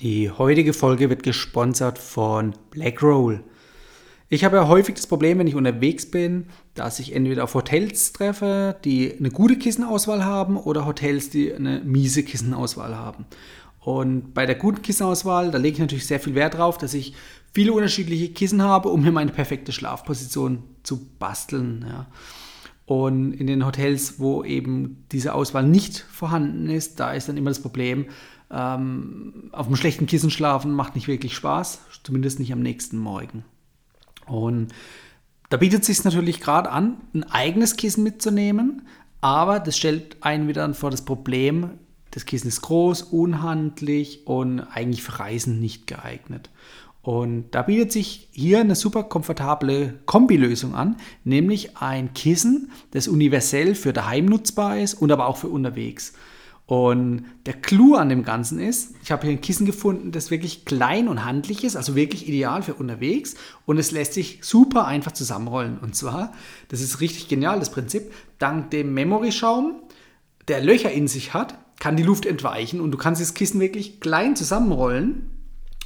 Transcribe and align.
Die 0.00 0.30
heutige 0.30 0.72
Folge 0.72 1.10
wird 1.10 1.22
gesponsert 1.22 1.98
von 1.98 2.54
Blackroll. 2.70 3.44
Ich 4.30 4.44
habe 4.44 4.56
ja 4.56 4.66
häufig 4.66 4.94
das 4.94 5.06
Problem, 5.06 5.38
wenn 5.38 5.46
ich 5.46 5.56
unterwegs 5.56 6.10
bin, 6.10 6.46
dass 6.72 7.00
ich 7.00 7.14
entweder 7.14 7.44
auf 7.44 7.52
Hotels 7.52 8.14
treffe, 8.14 8.76
die 8.82 9.14
eine 9.18 9.30
gute 9.30 9.58
Kissenauswahl 9.58 10.24
haben 10.24 10.56
oder 10.56 10.86
Hotels, 10.86 11.28
die 11.28 11.52
eine 11.52 11.82
miese 11.84 12.22
Kissenauswahl 12.22 12.96
haben. 12.96 13.26
Und 13.78 14.32
bei 14.32 14.46
der 14.46 14.54
guten 14.54 14.80
Kissenauswahl, 14.80 15.50
da 15.50 15.58
lege 15.58 15.74
ich 15.74 15.80
natürlich 15.80 16.06
sehr 16.06 16.20
viel 16.20 16.34
Wert 16.34 16.56
drauf, 16.56 16.78
dass 16.78 16.94
ich 16.94 17.12
viele 17.52 17.74
unterschiedliche 17.74 18.30
Kissen 18.30 18.62
habe, 18.62 18.88
um 18.88 19.02
mir 19.02 19.12
meine 19.12 19.32
perfekte 19.32 19.72
Schlafposition 19.72 20.62
zu 20.82 21.10
basteln. 21.18 21.84
Ja. 21.86 22.06
Und 22.86 23.34
in 23.34 23.46
den 23.46 23.66
Hotels, 23.66 24.18
wo 24.18 24.44
eben 24.44 25.04
diese 25.12 25.34
Auswahl 25.34 25.66
nicht 25.66 26.06
vorhanden 26.10 26.70
ist, 26.70 27.00
da 27.00 27.12
ist 27.12 27.28
dann 27.28 27.36
immer 27.36 27.50
das 27.50 27.60
Problem, 27.60 28.06
ähm, 28.50 29.50
auf 29.52 29.66
einem 29.66 29.76
schlechten 29.76 30.06
Kissen 30.06 30.30
schlafen 30.30 30.72
macht 30.72 30.94
nicht 30.94 31.08
wirklich 31.08 31.34
Spaß, 31.34 31.80
zumindest 32.02 32.38
nicht 32.38 32.52
am 32.52 32.60
nächsten 32.60 32.98
Morgen. 32.98 33.44
Und 34.26 34.68
da 35.48 35.56
bietet 35.56 35.80
es 35.80 35.86
sich 35.86 36.04
natürlich 36.04 36.40
gerade 36.40 36.70
an, 36.70 36.98
ein 37.14 37.24
eigenes 37.24 37.76
Kissen 37.76 38.04
mitzunehmen, 38.04 38.86
aber 39.20 39.60
das 39.60 39.76
stellt 39.76 40.16
einen 40.22 40.48
wieder 40.48 40.72
vor 40.74 40.90
das 40.90 41.04
Problem, 41.04 41.70
das 42.12 42.24
Kissen 42.24 42.48
ist 42.48 42.62
groß, 42.62 43.02
unhandlich 43.02 44.26
und 44.26 44.60
eigentlich 44.60 45.02
für 45.02 45.20
Reisen 45.20 45.60
nicht 45.60 45.86
geeignet. 45.86 46.50
Und 47.02 47.46
da 47.52 47.62
bietet 47.62 47.92
sich 47.92 48.28
hier 48.32 48.60
eine 48.60 48.74
super 48.74 49.04
komfortable 49.04 49.94
Kombilösung 50.06 50.74
an, 50.74 50.96
nämlich 51.24 51.78
ein 51.78 52.12
Kissen, 52.12 52.70
das 52.90 53.08
universell 53.08 53.74
für 53.74 53.92
daheim 53.92 54.26
nutzbar 54.26 54.78
ist 54.78 54.94
und 54.94 55.10
aber 55.10 55.26
auch 55.26 55.38
für 55.38 55.48
unterwegs. 55.48 56.12
Und 56.70 57.24
der 57.46 57.54
Clou 57.54 57.96
an 57.96 58.08
dem 58.10 58.22
Ganzen 58.22 58.60
ist, 58.60 58.94
ich 59.02 59.10
habe 59.10 59.22
hier 59.22 59.32
ein 59.32 59.40
Kissen 59.40 59.66
gefunden, 59.66 60.12
das 60.12 60.30
wirklich 60.30 60.64
klein 60.64 61.08
und 61.08 61.24
handlich 61.24 61.64
ist, 61.64 61.74
also 61.74 61.96
wirklich 61.96 62.28
ideal 62.28 62.62
für 62.62 62.74
unterwegs 62.74 63.34
und 63.66 63.76
es 63.78 63.90
lässt 63.90 64.12
sich 64.12 64.38
super 64.42 64.86
einfach 64.86 65.10
zusammenrollen. 65.10 65.80
Und 65.80 65.96
zwar, 65.96 66.32
das 66.68 66.80
ist 66.80 67.00
richtig 67.00 67.26
genial, 67.26 67.58
das 67.58 67.72
Prinzip, 67.72 68.12
dank 68.38 68.70
dem 68.70 68.94
Memory-Schaum, 68.94 69.82
der 70.46 70.62
Löcher 70.62 70.92
in 70.92 71.08
sich 71.08 71.34
hat, 71.34 71.58
kann 71.80 71.96
die 71.96 72.04
Luft 72.04 72.24
entweichen 72.24 72.80
und 72.80 72.92
du 72.92 72.98
kannst 72.98 73.20
das 73.20 73.34
Kissen 73.34 73.58
wirklich 73.58 73.98
klein 73.98 74.36
zusammenrollen 74.36 75.28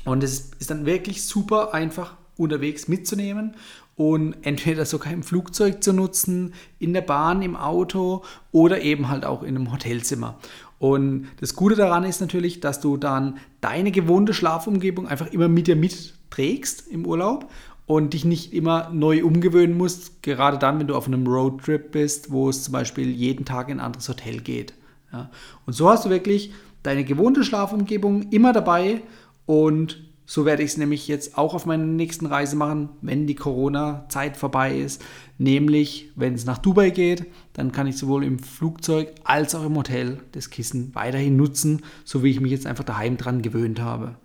und 0.05 0.23
es 0.23 0.51
ist 0.59 0.69
dann 0.69 0.85
wirklich 0.85 1.25
super 1.25 1.73
einfach 1.73 2.19
unterwegs 2.37 2.89
mitzunehmen 2.89 3.55
und 3.97 4.35
entweder 4.43 4.85
sogar 4.85 5.13
im 5.13 5.23
Flugzeug 5.23 5.83
zu 5.83 5.93
nutzen, 5.93 6.55
in 6.79 6.93
der 6.93 7.01
Bahn, 7.01 7.43
im 7.43 7.57
Auto 7.57 8.25
oder 8.51 8.81
eben 8.81 9.09
halt 9.09 9.25
auch 9.25 9.43
in 9.43 9.57
einem 9.57 9.73
Hotelzimmer. 9.73 10.39
Und 10.85 11.29
das 11.41 11.57
Gute 11.57 11.77
daran 11.77 12.05
ist 12.05 12.21
natürlich, 12.21 12.61
dass 12.61 12.79
du 12.79 12.99
dann 12.99 13.39
deine 13.63 13.91
gewohnte 13.91 14.35
Schlafumgebung 14.35 15.09
einfach 15.09 15.33
immer 15.33 15.49
mit 15.49 15.67
dir 15.67 15.77
mitträgst 15.77 16.89
im 16.89 17.07
Urlaub 17.07 17.51
und 17.87 18.13
dich 18.13 18.27
nicht 18.27 18.53
immer 18.53 18.91
neu 18.93 19.25
umgewöhnen 19.25 19.79
musst, 19.79 20.23
gerade 20.23 20.59
dann, 20.59 20.79
wenn 20.79 20.87
du 20.87 20.95
auf 20.95 21.07
einem 21.07 21.27
Roadtrip 21.27 21.91
bist, 21.91 22.31
wo 22.33 22.51
es 22.51 22.65
zum 22.65 22.73
Beispiel 22.73 23.09
jeden 23.09 23.47
Tag 23.47 23.71
in 23.71 23.81
ein 23.81 23.87
anderes 23.87 24.11
Hotel 24.11 24.43
geht. 24.43 24.75
Ja. 25.11 25.31
Und 25.65 25.73
so 25.73 25.89
hast 25.89 26.05
du 26.05 26.11
wirklich 26.11 26.53
deine 26.83 27.05
gewohnte 27.05 27.45
Schlafumgebung 27.45 28.31
immer 28.31 28.53
dabei 28.53 29.01
und 29.47 30.04
so 30.27 30.45
werde 30.47 30.63
ich 30.63 30.71
es 30.71 30.77
nämlich 30.77 31.07
jetzt 31.07 31.37
auch 31.37 31.55
auf 31.55 31.67
meiner 31.67 31.85
nächsten 31.85 32.27
Reise 32.27 32.57
machen, 32.57 32.89
wenn 33.03 33.27
die 33.27 33.35
Corona-Zeit 33.35 34.37
vorbei 34.37 34.77
ist. 34.77 35.03
Nämlich, 35.37 36.11
wenn 36.17 36.35
es 36.35 36.47
nach 36.47 36.59
Dubai 36.59 36.91
geht, 36.91 37.27
dann 37.53 37.73
kann 37.73 37.87
ich 37.87 37.99
sowohl 37.99 38.25
im 38.25 38.39
Flugzeug 38.39 39.13
als 39.25 39.55
auch 39.55 39.65
im 39.65 39.77
Hotel 39.77 40.21
das 40.33 40.49
Kissen 40.49 40.95
weiterhin 40.95 41.37
nutzen, 41.37 41.83
so 42.05 42.23
wie 42.23 42.31
ich 42.31 42.41
mich 42.41 42.53
jetzt 42.53 42.67
einfach 42.67 42.85
daheim 42.85 43.17
dran 43.17 43.43
gewöhnt 43.43 43.81
habe. 43.81 44.17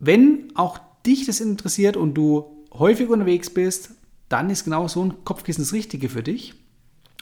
Wenn 0.00 0.50
auch 0.54 0.78
dich 1.04 1.26
das 1.26 1.40
interessiert 1.40 1.96
und 1.96 2.14
du 2.14 2.64
häufig 2.72 3.08
unterwegs 3.08 3.50
bist, 3.50 3.90
dann 4.28 4.48
ist 4.48 4.64
genau 4.64 4.88
so 4.88 5.04
ein 5.04 5.24
Kopfkissen 5.24 5.64
das 5.64 5.72
Richtige 5.72 6.08
für 6.08 6.22
dich. 6.22 6.54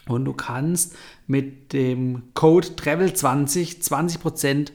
Und 0.07 0.25
du 0.25 0.33
kannst 0.33 0.95
mit 1.27 1.73
dem 1.73 2.23
Code 2.33 2.69
TRAVEL20 2.69 3.81
20% 3.81 4.71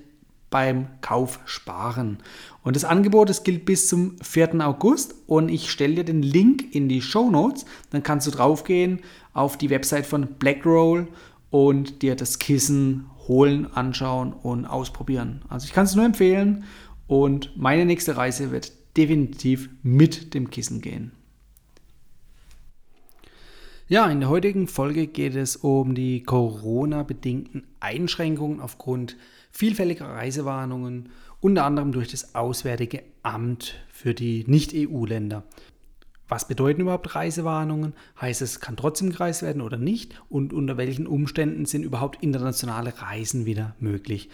beim 0.50 0.88
Kauf 1.00 1.40
sparen. 1.44 2.18
Und 2.62 2.76
das 2.76 2.84
Angebot, 2.84 3.28
das 3.28 3.44
gilt 3.44 3.64
bis 3.64 3.88
zum 3.88 4.16
4. 4.22 4.66
August 4.66 5.14
und 5.26 5.48
ich 5.48 5.70
stelle 5.70 5.96
dir 5.96 6.04
den 6.04 6.22
Link 6.22 6.74
in 6.74 6.88
die 6.88 7.02
Show 7.02 7.30
Notes. 7.30 7.64
Dann 7.90 8.02
kannst 8.02 8.26
du 8.26 8.30
draufgehen 8.30 9.00
auf 9.32 9.56
die 9.56 9.70
Website 9.70 10.06
von 10.06 10.26
Blackroll 10.38 11.08
und 11.50 12.02
dir 12.02 12.16
das 12.16 12.38
Kissen 12.38 13.06
holen, 13.26 13.66
anschauen 13.72 14.32
und 14.32 14.64
ausprobieren. 14.64 15.42
Also 15.48 15.66
ich 15.66 15.72
kann 15.72 15.84
es 15.84 15.94
nur 15.94 16.04
empfehlen 16.04 16.64
und 17.06 17.56
meine 17.56 17.84
nächste 17.84 18.16
Reise 18.16 18.50
wird 18.50 18.72
definitiv 18.96 19.68
mit 19.82 20.34
dem 20.34 20.50
Kissen 20.50 20.80
gehen. 20.80 21.12
Ja, 23.90 24.10
in 24.10 24.20
der 24.20 24.28
heutigen 24.28 24.68
Folge 24.68 25.06
geht 25.06 25.34
es 25.34 25.56
um 25.56 25.94
die 25.94 26.22
Corona-bedingten 26.22 27.64
Einschränkungen 27.80 28.60
aufgrund 28.60 29.16
vielfältiger 29.58 30.06
Reisewarnungen, 30.06 31.08
unter 31.40 31.64
anderem 31.64 31.90
durch 31.90 32.12
das 32.12 32.36
Auswärtige 32.36 33.02
Amt 33.24 33.74
für 33.88 34.14
die 34.14 34.44
Nicht-EU-Länder. 34.46 35.42
Was 36.28 36.46
bedeuten 36.46 36.82
überhaupt 36.82 37.16
Reisewarnungen? 37.16 37.94
Heißt 38.20 38.40
es, 38.40 38.60
kann 38.60 38.76
trotzdem 38.76 39.10
gereist 39.10 39.42
werden 39.42 39.60
oder 39.60 39.76
nicht? 39.76 40.22
Und 40.28 40.52
unter 40.52 40.76
welchen 40.76 41.08
Umständen 41.08 41.64
sind 41.64 41.82
überhaupt 41.82 42.22
internationale 42.22 43.02
Reisen 43.02 43.46
wieder 43.46 43.74
möglich? 43.80 44.30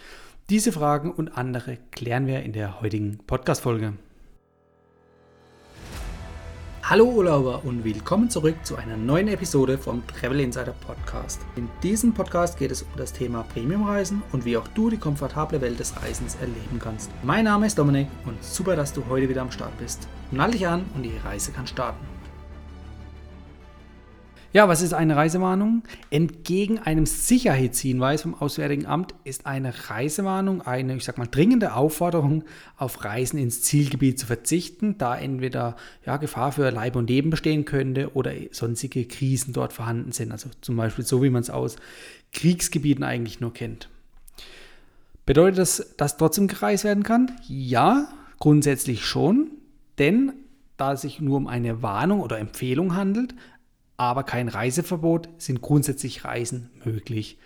Diese 0.51 0.71
Fragen 0.71 1.11
und 1.11 1.35
andere 1.35 1.79
klären 1.89 2.27
wir 2.27 2.43
in 2.43 2.53
der 2.53 2.81
heutigen 2.81 3.17
Podcast-Folge. 3.25 3.93
Hallo 6.87 7.05
Urlauber 7.05 7.65
und 7.65 7.83
willkommen 7.83 8.29
zurück 8.29 8.57
zu 8.61 8.75
einer 8.75 8.95
neuen 8.95 9.27
Episode 9.27 9.79
vom 9.79 10.05
Travel 10.05 10.39
Insider 10.39 10.75
Podcast. 10.85 11.41
In 11.55 11.67
diesem 11.81 12.13
Podcast 12.13 12.59
geht 12.59 12.69
es 12.69 12.83
um 12.83 12.89
das 12.95 13.11
Thema 13.11 13.41
Premiumreisen 13.41 14.21
und 14.31 14.45
wie 14.45 14.55
auch 14.55 14.67
du 14.67 14.91
die 14.91 14.99
komfortable 14.99 15.61
Welt 15.61 15.79
des 15.79 15.99
Reisens 15.99 16.35
erleben 16.35 16.77
kannst. 16.79 17.09
Mein 17.23 17.45
Name 17.45 17.65
ist 17.65 17.79
Dominik 17.79 18.07
und 18.27 18.43
super, 18.43 18.75
dass 18.75 18.93
du 18.93 19.03
heute 19.09 19.27
wieder 19.27 19.41
am 19.41 19.49
Start 19.49 19.75
bist. 19.79 20.07
Nall 20.29 20.51
dich 20.51 20.67
an 20.67 20.85
und 20.93 21.01
die 21.01 21.17
Reise 21.25 21.51
kann 21.51 21.65
starten. 21.65 22.14
Ja, 24.55 24.69
was 24.69 24.81
ist 24.81 24.93
eine 24.93 25.17
Reisewarnung? 25.17 25.83
Entgegen 26.11 26.79
einem 26.79 27.05
Sicherheitshinweis 27.05 28.21
vom 28.21 28.35
Auswärtigen 28.35 28.85
Amt 28.85 29.13
ist 29.25 29.45
eine 29.45 29.89
Reisewarnung 29.89 30.61
eine, 30.61 30.95
ich 30.95 31.03
sag 31.03 31.17
mal, 31.17 31.27
dringende 31.27 31.73
Aufforderung, 31.73 32.45
auf 32.77 33.03
Reisen 33.03 33.37
ins 33.37 33.63
Zielgebiet 33.63 34.17
zu 34.17 34.25
verzichten, 34.25 34.97
da 34.97 35.17
entweder 35.17 35.75
ja, 36.05 36.15
Gefahr 36.15 36.53
für 36.53 36.69
Leib 36.69 36.95
und 36.95 37.09
Leben 37.09 37.31
bestehen 37.31 37.65
könnte 37.65 38.13
oder 38.13 38.31
sonstige 38.51 39.03
Krisen 39.03 39.51
dort 39.51 39.73
vorhanden 39.73 40.13
sind. 40.13 40.31
Also 40.31 40.47
zum 40.61 40.77
Beispiel 40.77 41.03
so, 41.03 41.21
wie 41.21 41.29
man 41.29 41.41
es 41.41 41.49
aus 41.49 41.75
Kriegsgebieten 42.31 43.03
eigentlich 43.03 43.41
nur 43.41 43.51
kennt. 43.51 43.89
Bedeutet 45.25 45.57
das, 45.57 45.95
dass 45.97 46.15
trotzdem 46.15 46.47
gereist 46.47 46.85
werden 46.85 47.03
kann? 47.03 47.33
Ja, 47.45 48.07
grundsätzlich 48.39 49.03
schon, 49.03 49.51
denn 49.99 50.31
da 50.77 50.93
es 50.93 51.01
sich 51.01 51.19
nur 51.19 51.37
um 51.37 51.47
eine 51.47 51.81
Warnung 51.81 52.21
oder 52.21 52.39
Empfehlung 52.39 52.95
handelt, 52.95 53.33
aber 53.97 54.23
kein 54.23 54.47
Reiseverbot, 54.47 55.29
sind 55.37 55.61
grundsätzlich 55.61 56.25
Reisen 56.25 56.69
möglich. 56.83 57.37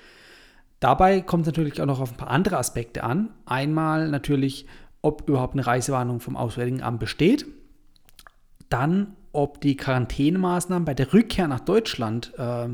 Dabei 0.79 1.21
kommt 1.21 1.43
es 1.43 1.47
natürlich 1.47 1.81
auch 1.81 1.85
noch 1.85 1.99
auf 1.99 2.11
ein 2.11 2.17
paar 2.17 2.29
andere 2.29 2.57
Aspekte 2.57 3.03
an. 3.03 3.29
Einmal 3.45 4.09
natürlich, 4.09 4.65
ob 5.01 5.27
überhaupt 5.27 5.53
eine 5.53 5.67
Reisewarnung 5.67 6.19
vom 6.19 6.37
Auswärtigen 6.37 6.81
Amt 6.81 6.99
besteht. 6.99 7.45
Dann, 8.69 9.15
ob 9.31 9.61
die 9.61 9.75
Quarantänemaßnahmen 9.75 10.85
bei 10.85 10.93
der 10.93 11.13
Rückkehr 11.13 11.47
nach 11.47 11.59
Deutschland 11.59 12.33
äh, 12.37 12.67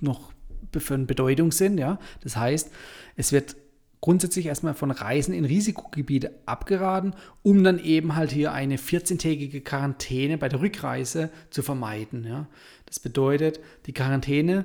noch 0.00 0.32
von 0.78 1.06
Bedeutung 1.06 1.50
sind. 1.50 1.78
Ja? 1.78 1.98
Das 2.22 2.36
heißt, 2.36 2.70
es 3.16 3.32
wird 3.32 3.56
grundsätzlich 4.00 4.46
erstmal 4.46 4.74
von 4.74 4.90
Reisen 4.90 5.34
in 5.34 5.44
Risikogebiete 5.44 6.32
abgeraten, 6.46 7.14
um 7.42 7.62
dann 7.62 7.78
eben 7.78 8.16
halt 8.16 8.32
hier 8.32 8.52
eine 8.52 8.76
14-tägige 8.76 9.60
Quarantäne 9.60 10.38
bei 10.38 10.48
der 10.48 10.60
Rückreise 10.60 11.30
zu 11.50 11.62
vermeiden. 11.62 12.24
Ja. 12.24 12.46
Das 12.86 12.98
bedeutet, 12.98 13.60
die 13.86 13.92
Quarantäne 13.92 14.64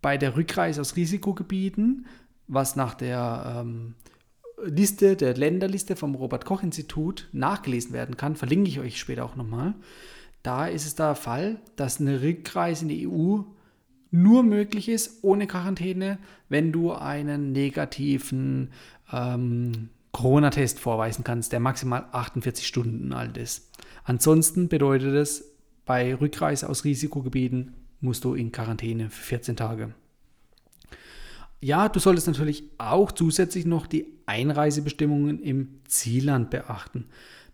bei 0.00 0.18
der 0.18 0.36
Rückreise 0.36 0.80
aus 0.80 0.96
Risikogebieten, 0.96 2.06
was 2.48 2.74
nach 2.74 2.94
der 2.94 3.62
ähm, 3.62 3.94
Liste, 4.64 5.16
der 5.16 5.34
Länderliste 5.34 5.96
vom 5.96 6.14
Robert-Koch-Institut 6.14 7.28
nachgelesen 7.32 7.92
werden 7.92 8.16
kann, 8.16 8.36
verlinke 8.36 8.68
ich 8.68 8.80
euch 8.80 8.98
später 8.98 9.24
auch 9.24 9.36
nochmal. 9.36 9.74
Da 10.42 10.66
ist 10.66 10.86
es 10.86 10.96
der 10.96 11.14
Fall, 11.14 11.60
dass 11.76 12.00
eine 12.00 12.20
Rückreise 12.20 12.82
in 12.82 12.88
die 12.88 13.08
EU 13.08 13.42
nur 14.12 14.42
möglich 14.42 14.88
ist 14.88 15.24
ohne 15.24 15.46
Quarantäne, 15.46 16.18
wenn 16.48 16.70
du 16.70 16.92
einen 16.92 17.50
negativen 17.52 18.70
ähm, 19.10 19.88
Corona-Test 20.12 20.78
vorweisen 20.78 21.24
kannst, 21.24 21.52
der 21.52 21.60
maximal 21.60 22.06
48 22.12 22.66
Stunden 22.66 23.12
alt 23.14 23.38
ist. 23.38 23.70
Ansonsten 24.04 24.68
bedeutet 24.68 25.14
es, 25.14 25.56
bei 25.86 26.14
Rückreise 26.14 26.68
aus 26.68 26.84
Risikogebieten 26.84 27.74
musst 28.00 28.24
du 28.24 28.34
in 28.34 28.52
Quarantäne 28.52 29.08
für 29.08 29.22
14 29.22 29.56
Tage. 29.56 29.94
Ja, 31.60 31.88
du 31.88 31.98
solltest 31.98 32.26
natürlich 32.26 32.64
auch 32.76 33.12
zusätzlich 33.12 33.64
noch 33.64 33.86
die 33.86 34.06
Einreisebestimmungen 34.26 35.40
im 35.42 35.80
Zielland 35.86 36.50
beachten. 36.50 37.06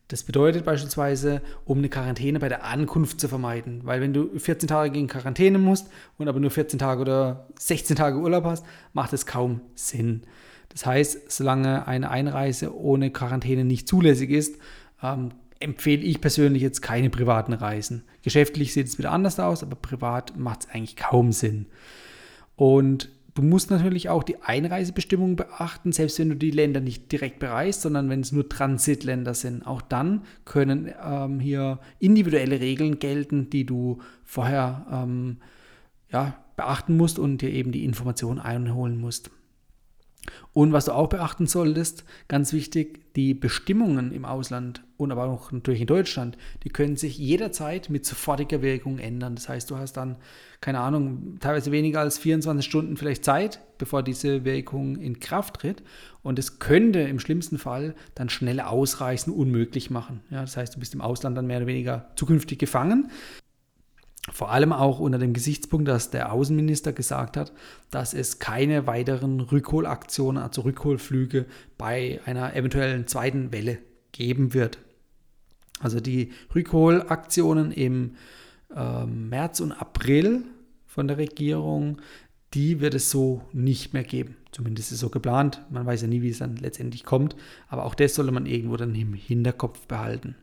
Das 0.09 0.23
bedeutet 0.23 0.65
beispielsweise, 0.65 1.43
um 1.67 1.79
eine 1.79 1.91
Quarantäne 1.91 2.41
bei 2.41 2.49
der 2.49 2.65
Ankunft 2.65 3.21
zu 3.21 3.29
vermeiden. 3.29 3.83
Weil 3.85 4.01
wenn 4.01 4.15
du 4.15 4.39
14 4.39 4.67
Tage 4.67 4.91
gegen 4.91 5.07
Quarantäne 5.07 5.59
musst 5.59 5.89
und 6.17 6.29
aber 6.29 6.41
nur 6.41 6.51
14 6.51 6.79
Tage 6.79 7.03
oder 7.03 7.47
16 7.59 7.95
Tage 7.95 8.19
Urlaub 8.19 8.45
hast, 8.45 8.65
macht 8.95 9.13
es 9.13 9.27
kaum 9.27 9.61
Sinn. 9.75 10.23
Das 10.71 10.87
heißt, 10.87 11.31
solange 11.31 11.87
eine 11.87 12.11
Einreise 12.11 12.75
ohne 12.75 13.11
Quarantäne 13.11 13.65
nicht 13.65 13.87
zulässig 13.87 14.31
ist, 14.31 14.57
ähm, 15.03 15.31
empfehle 15.61 16.03
ich 16.03 16.21
persönlich 16.21 16.63
jetzt 16.63 16.81
keine 16.81 17.11
privaten 17.11 17.53
Reisen. 17.53 18.05
Geschäftlich 18.23 18.73
sieht 18.73 18.87
es 18.87 18.99
wieder 18.99 19.13
anders 19.13 19.39
aus, 19.39 19.63
aber 19.63 19.77
privat 19.77 20.39
macht 20.39 20.61
es 20.61 20.71
eigentlich 20.71 20.97
kaum 20.97 21.33
Sinn. 21.33 21.67
Und 22.57 23.11
Du 23.39 23.45
musst 23.45 23.71
natürlich 23.71 24.09
auch 24.09 24.25
die 24.25 24.43
Einreisebestimmungen 24.43 25.37
beachten, 25.37 25.93
selbst 25.93 26.19
wenn 26.19 26.29
du 26.29 26.35
die 26.35 26.51
Länder 26.51 26.81
nicht 26.81 27.13
direkt 27.13 27.39
bereist, 27.39 27.83
sondern 27.83 28.11
wenn 28.11 28.19
es 28.19 28.33
nur 28.33 28.49
Transitländer 28.49 29.33
sind. 29.33 29.65
Auch 29.65 29.81
dann 29.81 30.23
können 30.45 30.93
ähm, 31.01 31.39
hier 31.39 31.79
individuelle 32.01 32.59
Regeln 32.59 32.99
gelten, 32.99 33.49
die 33.49 33.65
du 33.65 33.99
vorher 34.25 34.87
ähm, 34.91 35.37
ja, 36.11 36.37
beachten 36.57 36.97
musst 36.97 37.21
und 37.21 37.41
dir 37.41 37.53
eben 37.53 37.71
die 37.71 37.85
Informationen 37.85 38.41
einholen 38.41 39.01
musst. 39.01 39.31
Und 40.53 40.73
was 40.73 40.87
du 40.87 40.93
auch 40.93 41.09
beachten 41.09 41.47
solltest, 41.47 42.05
ganz 42.29 42.53
wichtig, 42.53 43.15
die 43.15 43.35
Bestimmungen 43.35 44.13
im 44.13 44.25
Ausland 44.25 44.83
und 44.97 45.13
aber 45.13 45.25
auch 45.25 45.53
natürlich 45.53 45.81
in 45.81 45.87
Deutschland, 45.87 46.37
die 46.65 46.69
können 46.69 46.97
sich 46.97 47.19
jederzeit 47.19 47.91
mit 47.91 48.05
sofortiger 48.07 48.63
Wirkung 48.63 48.99
ändern. 48.99 49.35
Das 49.35 49.49
heißt, 49.49 49.71
du 49.71 49.77
hast 49.77 49.97
dann, 49.97 50.17
keine 50.61 50.81
Ahnung, 50.81 51.39
teilweise 51.41 51.73
weniger 51.73 52.01
als 52.01 52.19
24 52.19 52.65
Stunden 52.65 52.97
vielleicht 52.97 53.25
Zeit, 53.25 53.61
bevor 53.79 54.03
diese 54.03 54.45
Wirkung 54.45 54.97
in 54.97 55.21
Kraft 55.21 55.61
tritt. 55.61 55.83
Und 56.23 56.39
es 56.39 56.59
könnte 56.59 57.01
im 57.01 57.21
schlimmsten 57.21 57.59
Fall 57.59 57.95
dann 58.15 58.29
schnelle 58.29 58.69
Ausreißen 58.69 59.33
unmöglich 59.33 59.91
machen. 59.91 60.21
Ja, 60.31 60.41
das 60.41 60.57
heißt, 60.57 60.75
du 60.75 60.81
bist 60.81 60.95
im 60.95 61.01
Ausland 61.01 61.37
dann 61.37 61.47
mehr 61.47 61.59
oder 61.59 61.67
weniger 61.67 62.11
zukünftig 62.17 62.59
gefangen. 62.59 63.11
Vor 64.33 64.51
allem 64.51 64.73
auch 64.73 64.99
unter 65.01 65.19
dem 65.19 65.33
Gesichtspunkt, 65.33 65.89
dass 65.89 66.11
der 66.11 66.33
Außenminister 66.33 66.93
gesagt 66.93 67.37
hat, 67.37 67.53
dass 67.91 68.15
es 68.15 68.39
keine 68.39 68.87
weiteren 68.87 69.41
Rückholaktionen, 69.41 70.43
also 70.43 70.63
Rückholflüge 70.63 71.47
bei 71.77 72.21
einer 72.25 72.55
eventuellen 72.55 73.07
zweiten 73.07 73.53
Welle 73.53 73.79
geben 74.13 74.55
wird. 74.55 74.79
Also 75.81 76.01
die 76.01 76.33
Rückholaktionen 76.55 77.71
im 77.73 78.17
äh, 78.75 79.07
März 79.07 79.61
und 79.61 79.73
April 79.73 80.43
von 80.87 81.09
der 81.09 81.19
Regierung, 81.19 82.01
die 82.55 82.81
wird 82.81 82.95
es 82.95 83.11
so 83.11 83.43
nicht 83.53 83.93
mehr 83.93 84.05
geben. 84.05 84.37
Zumindest 84.51 84.89
ist 84.89 84.97
es 84.97 85.01
so 85.01 85.11
geplant. 85.11 85.63
Man 85.71 85.87
weiß 85.87 86.03
ja 86.03 86.09
nie, 86.09 86.23
wie 86.23 86.31
es 86.31 86.39
dann 86.39 86.57
letztendlich 86.57 87.05
kommt. 87.05 87.37
Aber 87.69 87.85
auch 87.85 87.95
das 87.95 88.15
sollte 88.15 88.33
man 88.33 88.47
irgendwo 88.47 88.77
dann 88.77 88.95
im 88.95 89.13
Hinterkopf 89.13 89.87
behalten. 89.87 90.35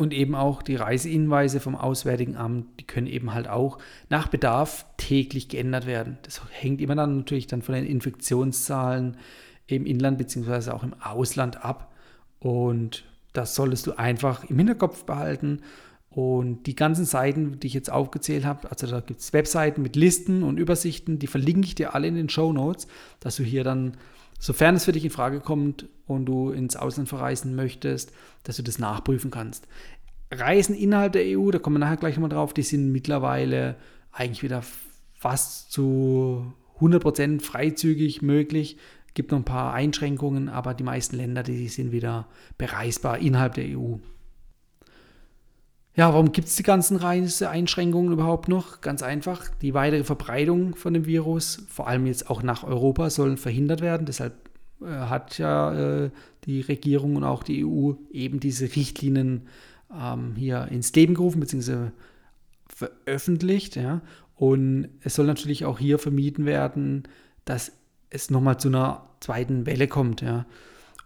Und 0.00 0.14
eben 0.14 0.34
auch 0.34 0.62
die 0.62 0.76
Reisehinweise 0.76 1.60
vom 1.60 1.74
Auswärtigen 1.74 2.34
Amt, 2.34 2.80
die 2.80 2.86
können 2.86 3.06
eben 3.06 3.34
halt 3.34 3.48
auch 3.48 3.76
nach 4.08 4.28
Bedarf 4.28 4.86
täglich 4.96 5.50
geändert 5.50 5.84
werden. 5.84 6.16
Das 6.22 6.40
hängt 6.50 6.80
immer 6.80 6.94
dann 6.94 7.18
natürlich 7.18 7.48
dann 7.48 7.60
von 7.60 7.74
den 7.74 7.84
Infektionszahlen 7.84 9.18
im 9.66 9.84
Inland 9.84 10.16
bzw. 10.16 10.70
auch 10.70 10.84
im 10.84 10.94
Ausland 11.02 11.62
ab. 11.62 11.92
Und 12.38 13.04
das 13.34 13.54
solltest 13.54 13.88
du 13.88 13.98
einfach 13.98 14.44
im 14.44 14.56
Hinterkopf 14.56 15.04
behalten. 15.04 15.60
Und 16.08 16.62
die 16.62 16.76
ganzen 16.76 17.04
Seiten, 17.04 17.60
die 17.60 17.66
ich 17.66 17.74
jetzt 17.74 17.92
aufgezählt 17.92 18.46
habe, 18.46 18.70
also 18.70 18.86
da 18.86 19.00
gibt 19.00 19.20
es 19.20 19.34
Webseiten 19.34 19.82
mit 19.82 19.96
Listen 19.96 20.44
und 20.44 20.56
Übersichten, 20.56 21.18
die 21.18 21.26
verlinke 21.26 21.66
ich 21.66 21.74
dir 21.74 21.94
alle 21.94 22.06
in 22.06 22.14
den 22.14 22.30
Show 22.30 22.54
Notes, 22.54 22.86
dass 23.20 23.36
du 23.36 23.42
hier 23.42 23.64
dann, 23.64 23.98
sofern 24.40 24.74
es 24.74 24.84
für 24.84 24.92
dich 24.92 25.04
in 25.04 25.10
Frage 25.10 25.38
kommt, 25.38 25.86
und 26.10 26.26
du 26.26 26.50
ins 26.50 26.76
Ausland 26.76 27.08
verreisen 27.08 27.54
möchtest, 27.54 28.12
dass 28.42 28.56
du 28.56 28.62
das 28.62 28.78
nachprüfen 28.78 29.30
kannst. 29.30 29.66
Reisen 30.32 30.74
innerhalb 30.74 31.12
der 31.12 31.38
EU, 31.38 31.50
da 31.50 31.58
kommen 31.58 31.76
wir 31.76 31.80
nachher 31.80 31.96
gleich 31.96 32.16
nochmal 32.16 32.30
drauf, 32.30 32.52
die 32.52 32.62
sind 32.62 32.92
mittlerweile 32.92 33.76
eigentlich 34.12 34.42
wieder 34.42 34.62
fast 35.14 35.72
zu 35.72 36.52
100% 36.80 37.40
freizügig 37.40 38.22
möglich. 38.22 38.76
Gibt 39.14 39.32
noch 39.32 39.38
ein 39.38 39.44
paar 39.44 39.72
Einschränkungen, 39.72 40.48
aber 40.48 40.74
die 40.74 40.84
meisten 40.84 41.16
Länder, 41.16 41.42
die 41.42 41.68
sind 41.68 41.92
wieder 41.92 42.28
bereisbar 42.58 43.18
innerhalb 43.18 43.54
der 43.54 43.66
EU. 43.76 43.96
Ja, 45.96 46.12
warum 46.12 46.30
gibt 46.32 46.48
es 46.48 46.56
die 46.56 46.62
ganzen 46.62 46.96
Reiseeinschränkungen 46.96 48.12
überhaupt 48.12 48.48
noch? 48.48 48.80
Ganz 48.80 49.02
einfach, 49.02 49.48
die 49.60 49.74
weitere 49.74 50.04
Verbreitung 50.04 50.76
von 50.76 50.94
dem 50.94 51.04
Virus, 51.04 51.64
vor 51.68 51.88
allem 51.88 52.06
jetzt 52.06 52.30
auch 52.30 52.42
nach 52.42 52.62
Europa, 52.62 53.10
sollen 53.10 53.36
verhindert 53.36 53.80
werden. 53.80 54.06
Deshalb 54.06 54.34
äh, 54.80 54.86
hat 54.86 55.38
ja 55.38 56.04
äh, 56.04 56.10
die 56.44 56.60
Regierung 56.60 57.16
und 57.16 57.24
auch 57.24 57.42
die 57.42 57.64
EU 57.64 57.94
eben 58.12 58.38
diese 58.38 58.64
Richtlinien 58.76 59.48
ähm, 59.92 60.36
hier 60.36 60.68
ins 60.70 60.92
Leben 60.94 61.14
gerufen 61.14 61.40
bzw. 61.40 61.90
veröffentlicht. 62.68 63.74
Ja? 63.74 64.00
Und 64.36 64.88
es 65.02 65.16
soll 65.16 65.26
natürlich 65.26 65.64
auch 65.64 65.80
hier 65.80 65.98
vermieden 65.98 66.46
werden, 66.46 67.02
dass 67.44 67.72
es 68.10 68.30
nochmal 68.30 68.58
zu 68.58 68.68
einer 68.68 69.08
zweiten 69.18 69.66
Welle 69.66 69.88
kommt. 69.88 70.22
Ja? 70.22 70.46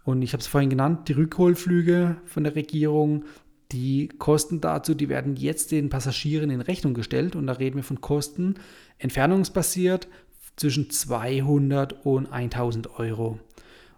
Und 0.03 0.21
ich 0.21 0.33
habe 0.33 0.41
es 0.41 0.47
vorhin 0.47 0.69
genannt, 0.69 1.09
die 1.09 1.13
Rückholflüge 1.13 2.17
von 2.25 2.43
der 2.43 2.55
Regierung, 2.55 3.25
die 3.71 4.09
Kosten 4.19 4.61
dazu, 4.61 4.93
die 4.93 5.09
werden 5.09 5.35
jetzt 5.35 5.71
den 5.71 5.89
Passagieren 5.89 6.49
in 6.49 6.61
Rechnung 6.61 6.93
gestellt. 6.93 7.35
Und 7.35 7.47
da 7.47 7.53
reden 7.53 7.77
wir 7.77 7.83
von 7.83 8.01
Kosten 8.01 8.55
entfernungsbasiert 8.97 10.07
zwischen 10.55 10.89
200 10.89 12.05
und 12.05 12.27
1000 12.31 12.99
Euro. 12.99 13.39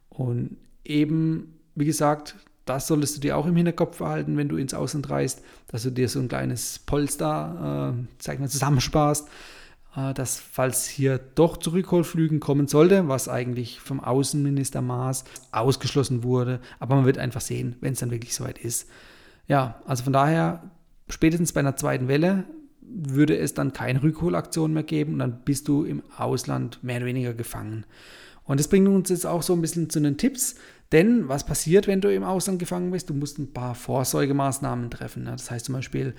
Und 0.10 0.58
eben, 0.84 1.54
wie 1.76 1.86
gesagt, 1.86 2.36
das 2.66 2.88
solltest 2.88 3.18
du 3.18 3.22
dir 3.22 3.38
auch 3.38 3.46
im 3.46 3.56
Hinterkopf 3.56 4.00
behalten, 4.00 4.38
wenn 4.38 4.50
du 4.50 4.58
ins 4.58 4.74
Ausland 4.74 5.10
reist, 5.10 5.42
dass 5.68 5.84
du 5.84 5.90
dir 5.90 6.10
so 6.10 6.20
ein 6.20 6.28
kleines 6.28 6.80
Polster, 6.80 7.96
äh, 7.96 8.08
sag 8.20 8.40
mal, 8.40 8.50
zusammensparst, 8.50 9.28
äh, 9.96 10.14
dass 10.14 10.40
falls 10.40 10.88
hier 10.88 11.18
doch 11.36 11.58
zu 11.58 11.72
Rückholflügen 11.72 12.40
kommen 12.40 12.68
sollte, 12.68 13.08
was 13.08 13.30
eigentlich 13.30 13.80
vom 13.80 14.00
Außenminister 14.00 14.82
Maas 14.82 15.24
ausgeschlossen 15.52 16.24
wurde, 16.24 16.60
aber 16.80 16.96
man 16.96 17.06
wird 17.06 17.18
einfach 17.18 17.42
sehen, 17.42 17.76
wenn 17.80 17.94
es 17.94 18.00
dann 18.00 18.12
wirklich 18.12 18.36
soweit 18.36 18.60
ist. 18.60 18.90
Ja, 19.48 19.82
also 19.86 20.04
von 20.04 20.14
daher, 20.14 20.70
spätestens 21.10 21.54
bei 21.54 21.62
einer 21.62 21.76
zweiten 21.76 22.08
Welle 22.08 22.46
würde 22.82 23.38
es 23.38 23.54
dann 23.54 23.74
keine 23.74 24.02
Rückholaktion 24.02 24.74
mehr 24.74 24.84
geben 24.84 25.14
und 25.14 25.20
dann 25.20 25.42
bist 25.44 25.68
du 25.68 25.84
im 25.84 26.04
Ausland 26.18 26.84
mehr 26.84 26.98
oder 26.98 27.06
weniger 27.06 27.34
gefangen. 27.34 27.86
Und 28.44 28.60
das 28.60 28.70
bringt 28.70 28.88
uns 28.88 29.10
jetzt 29.10 29.26
auch 29.26 29.44
so 29.44 29.54
ein 29.54 29.62
bisschen 29.62 29.90
zu 29.90 30.00
den 30.00 30.18
Tipps. 30.18 30.56
Denn 30.94 31.28
was 31.28 31.46
passiert, 31.46 31.86
wenn 31.88 32.00
du 32.00 32.14
im 32.14 32.24
Ausland 32.24 32.60
gefangen 32.60 32.92
bist? 32.92 33.10
Du 33.10 33.14
musst 33.14 33.40
ein 33.40 33.52
paar 33.52 33.76
Vorsorgemaßnahmen 33.76 34.90
treffen. 34.90 35.26
Das 35.26 35.52
heißt 35.52 35.66
zum 35.66 35.76
Beispiel, 35.76 36.14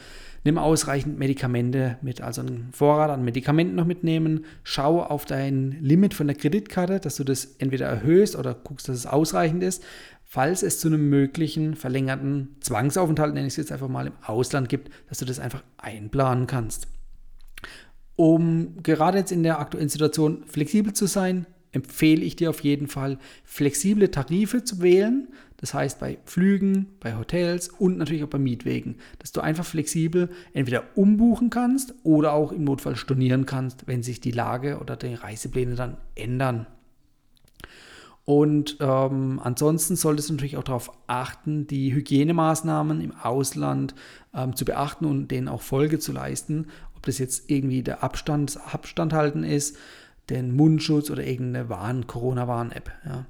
nimm 0.44 0.58
ausreichend 0.58 1.18
Medikamente 1.18 1.96
mit, 2.02 2.20
also 2.20 2.42
einen 2.42 2.68
Vorrat 2.72 3.10
an 3.10 3.24
Medikamenten 3.24 3.76
noch 3.76 3.86
mitnehmen. 3.86 4.44
Schau 4.64 5.02
auf 5.02 5.24
dein 5.24 5.78
Limit 5.80 6.12
von 6.12 6.26
der 6.26 6.36
Kreditkarte, 6.36 7.00
dass 7.00 7.16
du 7.16 7.24
das 7.24 7.56
entweder 7.58 7.86
erhöhst 7.86 8.36
oder 8.36 8.54
guckst, 8.54 8.88
dass 8.88 8.96
es 8.96 9.06
ausreichend 9.06 9.62
ist. 9.62 9.82
Falls 10.22 10.62
es 10.62 10.78
zu 10.78 10.88
einem 10.88 11.08
möglichen 11.08 11.74
verlängerten 11.74 12.56
Zwangsaufenthalt, 12.60 13.32
nenne 13.32 13.46
ich 13.46 13.54
es 13.54 13.56
jetzt 13.56 13.72
einfach 13.72 13.88
mal, 13.88 14.08
im 14.08 14.12
Ausland 14.22 14.68
gibt, 14.68 14.92
dass 15.08 15.16
du 15.16 15.24
das 15.24 15.38
einfach 15.38 15.62
einplanen 15.78 16.46
kannst. 16.46 16.88
Um 18.16 18.82
gerade 18.82 19.16
jetzt 19.16 19.32
in 19.32 19.42
der 19.42 19.60
aktuellen 19.60 19.88
Situation 19.88 20.44
flexibel 20.46 20.92
zu 20.92 21.06
sein, 21.06 21.46
empfehle 21.72 22.24
ich 22.24 22.36
dir 22.36 22.50
auf 22.50 22.60
jeden 22.60 22.88
Fall, 22.88 23.18
flexible 23.44 24.10
Tarife 24.10 24.64
zu 24.64 24.80
wählen. 24.80 25.28
Das 25.58 25.74
heißt 25.74 25.98
bei 25.98 26.18
Flügen, 26.24 26.86
bei 27.00 27.16
Hotels 27.16 27.68
und 27.68 27.98
natürlich 27.98 28.22
auch 28.22 28.28
bei 28.28 28.38
Mietwegen, 28.38 28.96
dass 29.18 29.32
du 29.32 29.40
einfach 29.40 29.64
flexibel 29.64 30.30
entweder 30.52 30.84
umbuchen 30.94 31.50
kannst 31.50 31.94
oder 32.04 32.32
auch 32.32 32.52
im 32.52 32.64
Notfall 32.64 32.94
stornieren 32.94 33.44
kannst, 33.44 33.86
wenn 33.88 34.02
sich 34.02 34.20
die 34.20 34.30
Lage 34.30 34.78
oder 34.78 34.96
die 34.96 35.14
Reisepläne 35.14 35.74
dann 35.74 35.96
ändern. 36.14 36.66
Und 38.28 38.76
ähm, 38.80 39.40
ansonsten 39.42 39.96
solltest 39.96 40.28
du 40.28 40.34
natürlich 40.34 40.58
auch 40.58 40.62
darauf 40.62 40.92
achten, 41.06 41.66
die 41.66 41.94
Hygienemaßnahmen 41.94 43.00
im 43.00 43.16
Ausland 43.16 43.94
ähm, 44.34 44.54
zu 44.54 44.66
beachten 44.66 45.06
und 45.06 45.28
denen 45.28 45.48
auch 45.48 45.62
Folge 45.62 45.98
zu 45.98 46.12
leisten. 46.12 46.66
Ob 46.94 47.06
das 47.06 47.16
jetzt 47.16 47.50
irgendwie 47.50 47.82
der 47.82 48.04
Abstand, 48.04 48.60
Abstand 48.70 49.14
halten 49.14 49.44
ist, 49.44 49.78
den 50.30 50.54
Mundschutz 50.54 51.10
oder 51.10 51.26
irgendeine 51.26 51.68
Warn, 51.68 52.06
Corona-Warn-App. 52.06 52.90
Ja. 53.04 53.26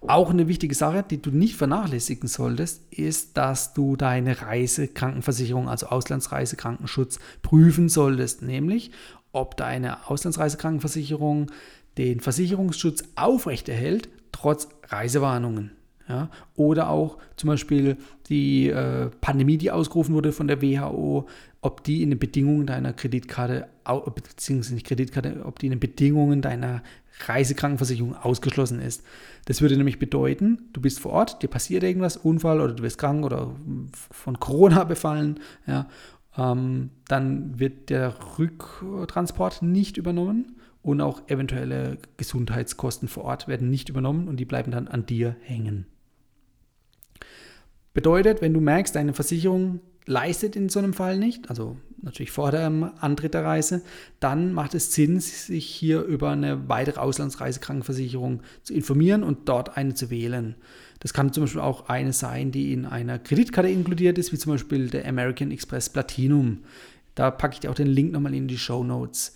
Auch 0.00 0.30
eine 0.30 0.48
wichtige 0.48 0.74
Sache, 0.74 1.04
die 1.08 1.20
du 1.20 1.30
nicht 1.30 1.56
vernachlässigen 1.56 2.28
solltest, 2.28 2.92
ist, 2.92 3.36
dass 3.36 3.74
du 3.74 3.96
deine 3.96 4.40
Reisekrankenversicherung, 4.42 5.68
also 5.68 5.86
Auslandsreisekrankenschutz, 5.88 7.18
prüfen 7.42 7.88
solltest. 7.88 8.42
Nämlich, 8.42 8.92
ob 9.32 9.56
deine 9.56 10.08
Auslandsreisekrankenversicherung 10.08 11.50
den 11.98 12.20
Versicherungsschutz 12.20 13.02
aufrechterhält, 13.16 14.08
trotz 14.32 14.68
Reisewarnungen. 14.88 15.72
Ja? 16.08 16.30
Oder 16.56 16.90
auch 16.90 17.18
zum 17.36 17.48
Beispiel 17.48 17.96
die 18.28 18.68
äh, 18.68 19.10
Pandemie, 19.20 19.58
die 19.58 19.70
ausgerufen 19.70 20.14
wurde 20.14 20.32
von 20.32 20.48
der 20.48 20.62
WHO, 20.62 21.28
ob 21.60 21.84
die 21.84 22.02
in 22.02 22.10
den 22.10 22.18
Bedingungen 22.18 22.66
deiner 22.66 22.92
Kreditkarte, 22.92 23.68
beziehungsweise 24.14 24.74
nicht 24.74 24.86
Kreditkarte, 24.86 25.42
ob 25.44 25.58
die 25.58 25.66
in 25.66 25.72
den 25.72 25.80
Bedingungen 25.80 26.40
deiner 26.40 26.82
Reisekrankenversicherung 27.26 28.14
ausgeschlossen 28.14 28.80
ist. 28.80 29.02
Das 29.46 29.60
würde 29.60 29.76
nämlich 29.76 29.98
bedeuten, 29.98 30.68
du 30.72 30.80
bist 30.80 31.00
vor 31.00 31.12
Ort, 31.12 31.42
dir 31.42 31.48
passiert 31.48 31.82
irgendwas, 31.82 32.16
Unfall 32.16 32.60
oder 32.60 32.74
du 32.74 32.82
wirst 32.82 32.98
krank 32.98 33.24
oder 33.24 33.54
von 34.10 34.38
Corona 34.38 34.84
befallen, 34.84 35.40
ja, 35.66 35.88
ähm, 36.36 36.90
dann 37.08 37.58
wird 37.58 37.90
der 37.90 38.14
Rücktransport 38.38 39.62
nicht 39.62 39.96
übernommen 39.96 40.56
und 40.82 41.00
auch 41.00 41.28
eventuelle 41.28 41.98
Gesundheitskosten 42.16 43.08
vor 43.08 43.24
Ort 43.24 43.48
werden 43.48 43.68
nicht 43.68 43.88
übernommen 43.88 44.28
und 44.28 44.38
die 44.38 44.44
bleiben 44.44 44.70
dann 44.70 44.86
an 44.86 45.06
dir 45.06 45.36
hängen. 45.42 45.86
Bedeutet, 47.98 48.40
wenn 48.42 48.54
du 48.54 48.60
merkst, 48.60 48.94
deine 48.94 49.12
Versicherung 49.12 49.80
leistet 50.06 50.54
in 50.54 50.68
so 50.68 50.78
einem 50.78 50.92
Fall 50.92 51.18
nicht, 51.18 51.50
also 51.50 51.76
natürlich 52.00 52.30
vor 52.30 52.52
dem 52.52 52.92
Antritt 53.00 53.34
der 53.34 53.44
Reise, 53.44 53.82
dann 54.20 54.52
macht 54.52 54.74
es 54.76 54.94
Sinn, 54.94 55.18
sich 55.18 55.66
hier 55.66 56.02
über 56.02 56.30
eine 56.30 56.68
weitere 56.68 57.00
Auslandsreisekrankenversicherung 57.00 58.44
zu 58.62 58.72
informieren 58.72 59.24
und 59.24 59.48
dort 59.48 59.76
eine 59.76 59.94
zu 59.94 60.10
wählen. 60.10 60.54
Das 61.00 61.12
kann 61.12 61.32
zum 61.32 61.42
Beispiel 61.42 61.60
auch 61.60 61.88
eine 61.88 62.12
sein, 62.12 62.52
die 62.52 62.72
in 62.72 62.86
einer 62.86 63.18
Kreditkarte 63.18 63.68
inkludiert 63.68 64.16
ist, 64.16 64.32
wie 64.32 64.38
zum 64.38 64.52
Beispiel 64.52 64.90
der 64.90 65.04
American 65.04 65.50
Express 65.50 65.90
Platinum. 65.90 66.58
Da 67.16 67.32
packe 67.32 67.54
ich 67.54 67.60
dir 67.60 67.72
auch 67.72 67.74
den 67.74 67.88
Link 67.88 68.12
nochmal 68.12 68.36
in 68.36 68.46
die 68.46 68.58
Show 68.58 68.84
Notes. 68.84 69.34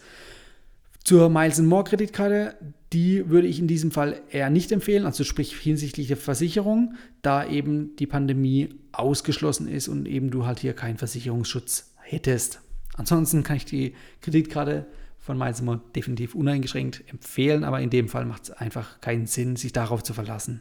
Zur 1.04 1.28
Miles 1.28 1.60
More 1.60 1.84
Kreditkarte, 1.84 2.54
die 2.92 3.28
würde 3.28 3.48
ich 3.48 3.58
in 3.58 3.66
diesem 3.66 3.90
Fall 3.90 4.20
eher 4.30 4.50
nicht 4.50 4.70
empfehlen, 4.70 5.04
also 5.04 5.24
sprich 5.24 5.56
hinsichtlich 5.56 6.08
der 6.08 6.16
Versicherung, 6.16 6.94
da 7.22 7.46
eben 7.46 7.96
die 7.96 8.06
Pandemie 8.06 8.68
ausgeschlossen 8.92 9.66
ist 9.66 9.88
und 9.88 10.06
eben 10.06 10.30
du 10.30 10.46
halt 10.46 10.60
hier 10.60 10.74
keinen 10.74 10.98
Versicherungsschutz 10.98 11.94
hättest. 12.02 12.60
Ansonsten 12.94 13.42
kann 13.42 13.56
ich 13.56 13.64
die 13.64 13.94
Kreditkarte 14.20 14.86
von 15.18 15.38
Miles 15.38 15.62
More 15.62 15.80
definitiv 15.96 16.34
uneingeschränkt 16.34 17.04
empfehlen, 17.08 17.64
aber 17.64 17.80
in 17.80 17.90
dem 17.90 18.08
Fall 18.08 18.26
macht 18.26 18.44
es 18.44 18.50
einfach 18.50 19.00
keinen 19.00 19.26
Sinn, 19.26 19.56
sich 19.56 19.72
darauf 19.72 20.02
zu 20.02 20.14
verlassen. 20.14 20.60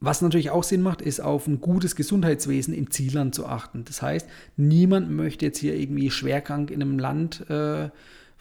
Was 0.00 0.22
natürlich 0.22 0.50
auch 0.50 0.64
Sinn 0.64 0.82
macht, 0.82 1.00
ist 1.00 1.20
auf 1.20 1.46
ein 1.46 1.60
gutes 1.60 1.96
Gesundheitswesen 1.96 2.74
im 2.74 2.90
Zielland 2.90 3.34
zu 3.34 3.46
achten. 3.46 3.84
Das 3.84 4.02
heißt, 4.02 4.28
niemand 4.56 5.10
möchte 5.10 5.46
jetzt 5.46 5.58
hier 5.58 5.74
irgendwie 5.74 6.10
schwerkrank 6.10 6.70
in 6.70 6.82
einem 6.82 6.98
Land 6.98 7.48
äh, 7.48 7.88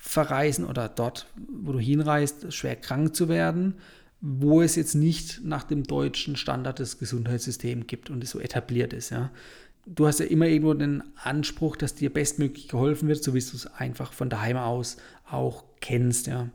verreisen 0.05 0.65
oder 0.65 0.89
dort, 0.89 1.27
wo 1.37 1.71
du 1.71 1.79
hinreist, 1.79 2.53
schwer 2.53 2.75
krank 2.75 3.15
zu 3.15 3.29
werden, 3.29 3.75
wo 4.19 4.61
es 4.61 4.75
jetzt 4.75 4.95
nicht 4.95 5.45
nach 5.45 5.63
dem 5.63 5.83
deutschen 5.83 6.35
Standard 6.35 6.79
des 6.79 6.99
Gesundheitssystems 6.99 7.87
gibt 7.87 8.09
und 8.09 8.21
es 8.21 8.31
so 8.31 8.39
etabliert 8.39 8.91
ist. 8.91 9.11
Ja. 9.11 9.31
Du 9.85 10.05
hast 10.05 10.19
ja 10.19 10.25
immer 10.25 10.45
irgendwo 10.45 10.73
den 10.73 11.03
Anspruch, 11.15 11.77
dass 11.77 11.95
dir 11.95 12.11
bestmöglich 12.11 12.67
geholfen 12.67 13.07
wird, 13.07 13.23
so 13.23 13.33
wie 13.33 13.39
du 13.39 13.55
es 13.55 13.65
einfach 13.65 14.11
von 14.11 14.29
daheim 14.29 14.57
aus 14.57 14.97
auch 15.25 15.63
kennst. 15.79 16.27
Ja. 16.27 16.49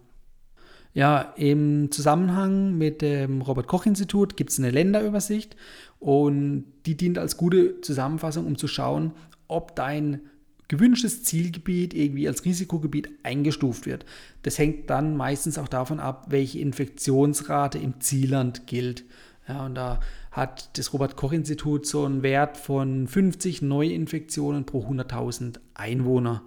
Ja, 0.92 1.32
im 1.36 1.90
Zusammenhang 1.90 2.76
mit 2.76 3.00
dem 3.00 3.40
Robert 3.40 3.66
Koch 3.66 3.86
Institut 3.86 4.36
gibt 4.36 4.50
es 4.50 4.58
eine 4.58 4.70
Länderübersicht 4.70 5.56
und 6.00 6.66
die 6.84 6.98
dient 6.98 7.18
als 7.18 7.38
gute 7.38 7.80
Zusammenfassung, 7.80 8.46
um 8.46 8.58
zu 8.58 8.68
schauen, 8.68 9.12
ob 9.48 9.74
dein 9.74 10.20
gewünschtes 10.68 11.25
Zielgebiet 11.25 11.94
irgendwie 11.94 12.28
als 12.28 12.44
Risikogebiet 12.44 13.10
eingestuft 13.22 13.87
wird. 13.87 14.04
Das 14.42 14.58
hängt 14.58 14.90
dann 14.90 15.16
meistens 15.16 15.58
auch 15.58 15.68
davon 15.68 15.98
ab, 15.98 16.26
welche 16.28 16.60
Infektionsrate 16.60 17.78
im 17.78 18.00
Zielland 18.00 18.66
gilt. 18.66 19.04
Ja, 19.48 19.64
und 19.64 19.75
da 19.75 20.00
hat 20.30 20.76
das 20.78 20.92
Robert-Koch-Institut 20.92 21.87
so 21.87 22.04
einen 22.04 22.22
Wert 22.22 22.58
von 22.58 23.08
50 23.08 23.62
Neuinfektionen 23.62 24.66
pro 24.66 24.87
100.000 24.87 25.58
Einwohner. 25.72 26.42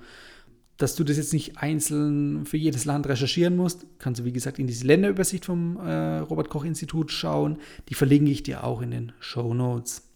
Dass 0.78 0.96
du 0.96 1.04
das 1.04 1.18
jetzt 1.18 1.34
nicht 1.34 1.58
einzeln 1.58 2.46
für 2.46 2.58
jedes 2.58 2.86
Land 2.86 3.08
recherchieren 3.08 3.56
musst, 3.56 3.86
kannst 3.98 4.22
du 4.22 4.26
wie 4.26 4.32
gesagt 4.32 4.60
in 4.60 4.68
diese 4.68 4.86
Länderübersicht 4.86 5.46
vom 5.46 5.78
äh, 5.78 6.20
Robert-Koch-Institut 6.20 7.12
schauen. 7.12 7.58
Die 7.90 7.96
verlinke 7.96 8.32
ich 8.32 8.44
dir 8.44 8.64
auch 8.64 8.82
in 8.82 8.92
den 8.92 9.12
Show 9.20 9.54
Notes. 9.54 10.11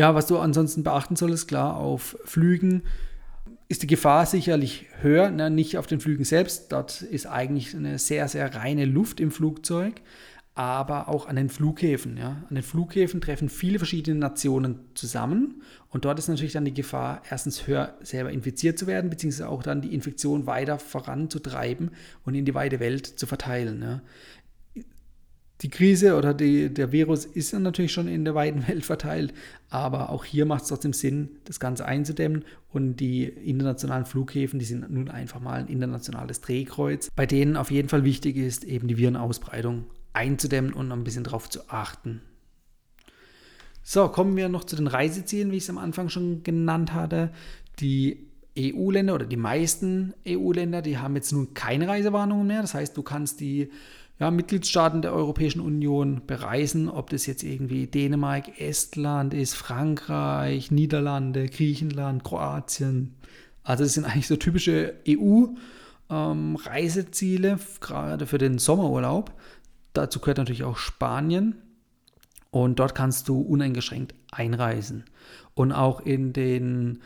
Ja, 0.00 0.14
was 0.14 0.26
du 0.26 0.38
ansonsten 0.38 0.82
beachten 0.82 1.14
solltest, 1.14 1.46
klar, 1.46 1.76
auf 1.76 2.16
Flügen 2.24 2.84
ist 3.68 3.82
die 3.82 3.86
Gefahr 3.86 4.24
sicherlich 4.24 4.86
höher, 5.02 5.30
ne? 5.30 5.50
nicht 5.50 5.76
auf 5.76 5.86
den 5.86 6.00
Flügen 6.00 6.24
selbst. 6.24 6.72
Dort 6.72 7.02
ist 7.02 7.26
eigentlich 7.26 7.76
eine 7.76 7.98
sehr, 7.98 8.26
sehr 8.26 8.54
reine 8.54 8.86
Luft 8.86 9.20
im 9.20 9.30
Flugzeug, 9.30 10.00
aber 10.54 11.10
auch 11.10 11.28
an 11.28 11.36
den 11.36 11.50
Flughäfen. 11.50 12.16
Ja? 12.16 12.42
An 12.48 12.54
den 12.54 12.62
Flughäfen 12.62 13.20
treffen 13.20 13.50
viele 13.50 13.76
verschiedene 13.76 14.18
Nationen 14.18 14.80
zusammen 14.94 15.60
und 15.90 16.06
dort 16.06 16.18
ist 16.18 16.28
natürlich 16.28 16.54
dann 16.54 16.64
die 16.64 16.72
Gefahr, 16.72 17.20
erstens 17.28 17.66
höher 17.66 17.92
selber 18.00 18.30
infiziert 18.30 18.78
zu 18.78 18.86
werden, 18.86 19.10
beziehungsweise 19.10 19.50
auch 19.50 19.62
dann 19.62 19.82
die 19.82 19.92
Infektion 19.92 20.46
weiter 20.46 20.78
voranzutreiben 20.78 21.90
und 22.24 22.34
in 22.34 22.46
die 22.46 22.54
weite 22.54 22.80
Welt 22.80 23.06
zu 23.06 23.26
verteilen. 23.26 23.82
Ja? 23.82 24.00
Die 25.62 25.68
Krise 25.68 26.16
oder 26.16 26.32
die, 26.32 26.72
der 26.72 26.90
Virus 26.90 27.26
ist 27.26 27.52
natürlich 27.52 27.92
schon 27.92 28.08
in 28.08 28.24
der 28.24 28.34
weiten 28.34 28.66
Welt 28.68 28.84
verteilt, 28.84 29.34
aber 29.68 30.10
auch 30.10 30.24
hier 30.24 30.46
macht 30.46 30.62
es 30.62 30.68
trotzdem 30.68 30.92
Sinn, 30.92 31.30
das 31.44 31.60
Ganze 31.60 31.84
einzudämmen. 31.84 32.44
Und 32.72 32.96
die 32.96 33.24
internationalen 33.24 34.06
Flughäfen, 34.06 34.58
die 34.58 34.64
sind 34.64 34.88
nun 34.90 35.10
einfach 35.10 35.40
mal 35.40 35.60
ein 35.60 35.68
internationales 35.68 36.40
Drehkreuz, 36.40 37.10
bei 37.14 37.26
denen 37.26 37.56
auf 37.56 37.70
jeden 37.70 37.88
Fall 37.88 38.04
wichtig 38.04 38.36
ist, 38.36 38.64
eben 38.64 38.88
die 38.88 38.96
Virenausbreitung 38.96 39.86
einzudämmen 40.12 40.72
und 40.72 40.90
ein 40.90 41.04
bisschen 41.04 41.24
darauf 41.24 41.50
zu 41.50 41.68
achten. 41.68 42.22
So, 43.82 44.08
kommen 44.08 44.36
wir 44.36 44.48
noch 44.48 44.64
zu 44.64 44.76
den 44.76 44.86
Reisezielen, 44.86 45.50
wie 45.50 45.56
ich 45.56 45.64
es 45.64 45.70
am 45.70 45.78
Anfang 45.78 46.10
schon 46.10 46.42
genannt 46.42 46.92
hatte. 46.94 47.30
Die 47.80 48.28
EU-Länder 48.58 49.14
oder 49.14 49.26
die 49.26 49.36
meisten 49.36 50.14
EU-Länder, 50.26 50.82
die 50.82 50.98
haben 50.98 51.16
jetzt 51.16 51.32
nun 51.32 51.54
keine 51.54 51.88
Reisewarnungen 51.88 52.46
mehr. 52.46 52.62
Das 52.62 52.74
heißt, 52.74 52.96
du 52.96 53.02
kannst 53.02 53.40
die 53.40 53.70
ja, 54.20 54.30
Mitgliedstaaten 54.30 55.02
der 55.02 55.12
Europäischen 55.14 55.60
Union 55.60 56.22
bereisen, 56.26 56.88
ob 56.90 57.10
das 57.10 57.26
jetzt 57.26 57.42
irgendwie 57.42 57.86
Dänemark, 57.86 58.60
Estland 58.60 59.32
ist, 59.32 59.54
Frankreich, 59.54 60.70
Niederlande, 60.70 61.48
Griechenland, 61.48 62.22
Kroatien. 62.22 63.14
Also 63.64 63.84
das 63.84 63.94
sind 63.94 64.04
eigentlich 64.04 64.28
so 64.28 64.36
typische 64.36 64.92
EU-Reiseziele, 65.08 67.48
ähm, 67.48 67.58
gerade 67.80 68.26
für 68.26 68.36
den 68.36 68.58
Sommerurlaub. 68.58 69.32
Dazu 69.94 70.20
gehört 70.20 70.36
natürlich 70.38 70.64
auch 70.64 70.76
Spanien. 70.76 71.54
Und 72.50 72.78
dort 72.78 72.94
kannst 72.94 73.26
du 73.28 73.40
uneingeschränkt 73.40 74.14
einreisen. 74.32 75.04
Und 75.54 75.72
auch 75.72 76.00
in 76.00 76.34
den 76.34 76.98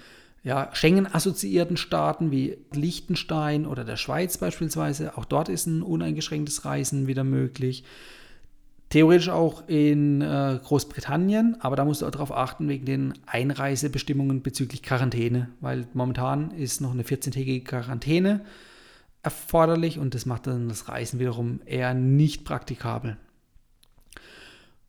ja, 0.45 0.69
Schengen-assoziierten 0.75 1.79
Staaten 1.79 2.31
wie 2.31 2.59
Liechtenstein 2.73 3.67
oder 3.67 3.83
der 3.83 3.97
Schweiz 3.97 4.37
beispielsweise, 4.37 5.17
auch 5.17 5.25
dort 5.25 5.49
ist 5.49 5.67
ein 5.67 5.83
uneingeschränktes 5.83 6.67
Reisen 6.67 7.07
wieder 7.07 7.25
möglich. 7.25 7.83
Theoretisch 8.91 9.31
auch 9.31 9.67
in 9.67 10.21
äh, 10.21 10.61
Großbritannien, 10.63 11.57
aber 11.61 11.77
da 11.77 11.87
musst 11.87 12.03
du 12.03 12.07
auch 12.07 12.11
darauf 12.11 12.31
achten 12.31 12.69
wegen 12.69 12.85
den 12.85 13.15
Einreisebestimmungen 13.27 14.43
bezüglich 14.43 14.83
Quarantäne, 14.83 15.49
weil 15.61 15.87
momentan 15.95 16.51
ist 16.51 16.83
noch 16.83 16.93
eine 16.93 17.03
14-tägige 17.03 17.65
Quarantäne 17.65 18.43
erforderlich 19.23 19.99
und 19.99 20.15
das 20.15 20.27
macht 20.27 20.47
dann 20.47 20.69
das 20.69 20.89
Reisen 20.89 21.19
wiederum 21.19 21.61
eher 21.65 21.95
nicht 21.95 22.45
praktikabel. 22.45 23.17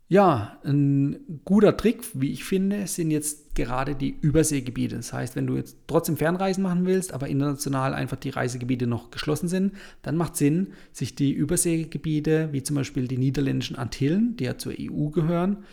Ja, 0.07 0.59
ein 0.63 1.41
guter 1.45 1.75
Trick, 1.77 2.03
wie 2.13 2.31
ich 2.31 2.43
finde, 2.43 2.85
sind 2.85 3.09
jetzt 3.09 3.55
gerade 3.55 3.95
die 3.95 4.15
Überseegebiete. 4.21 4.95
Das 4.95 5.11
heißt, 5.11 5.35
wenn 5.35 5.47
du 5.47 5.55
jetzt 5.55 5.77
trotzdem 5.87 6.15
Fernreisen 6.15 6.61
machen 6.61 6.85
willst, 6.85 7.11
aber 7.11 7.27
international 7.27 7.95
einfach 7.95 8.17
die 8.17 8.29
Reisegebiete 8.29 8.85
noch 8.85 9.09
geschlossen 9.09 9.47
sind, 9.47 9.73
dann 10.03 10.15
macht 10.15 10.35
Sinn, 10.35 10.73
sich 10.91 11.15
die 11.15 11.31
Überseegebiete, 11.31 12.49
wie 12.51 12.61
zum 12.61 12.75
Beispiel 12.75 13.07
die 13.07 13.17
niederländischen 13.17 13.77
Antillen, 13.77 14.37
die 14.37 14.43
ja 14.43 14.59
zur 14.59 14.73
EU 14.79 15.09
gehören, 15.09 15.63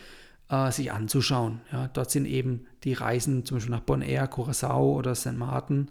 äh, 0.49 0.71
sich 0.71 0.91
anzuschauen. 0.91 1.61
Ja, 1.71 1.87
dort 1.89 2.09
sind 2.09 2.25
eben 2.25 2.65
die 2.85 2.93
Reisen 2.93 3.45
zum 3.45 3.57
Beispiel 3.57 3.75
nach 3.75 3.81
Bonaire, 3.81 4.27
Curacao 4.27 4.97
oder 4.97 5.13
St. 5.13 5.37
Martin, 5.37 5.89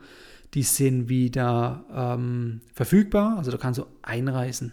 die 0.54 0.64
sind 0.64 1.08
wieder 1.08 1.84
ähm, 1.94 2.60
verfügbar. 2.74 3.38
Also 3.38 3.52
da 3.52 3.56
kannst 3.56 3.78
du 3.78 3.86
einreisen. 4.02 4.72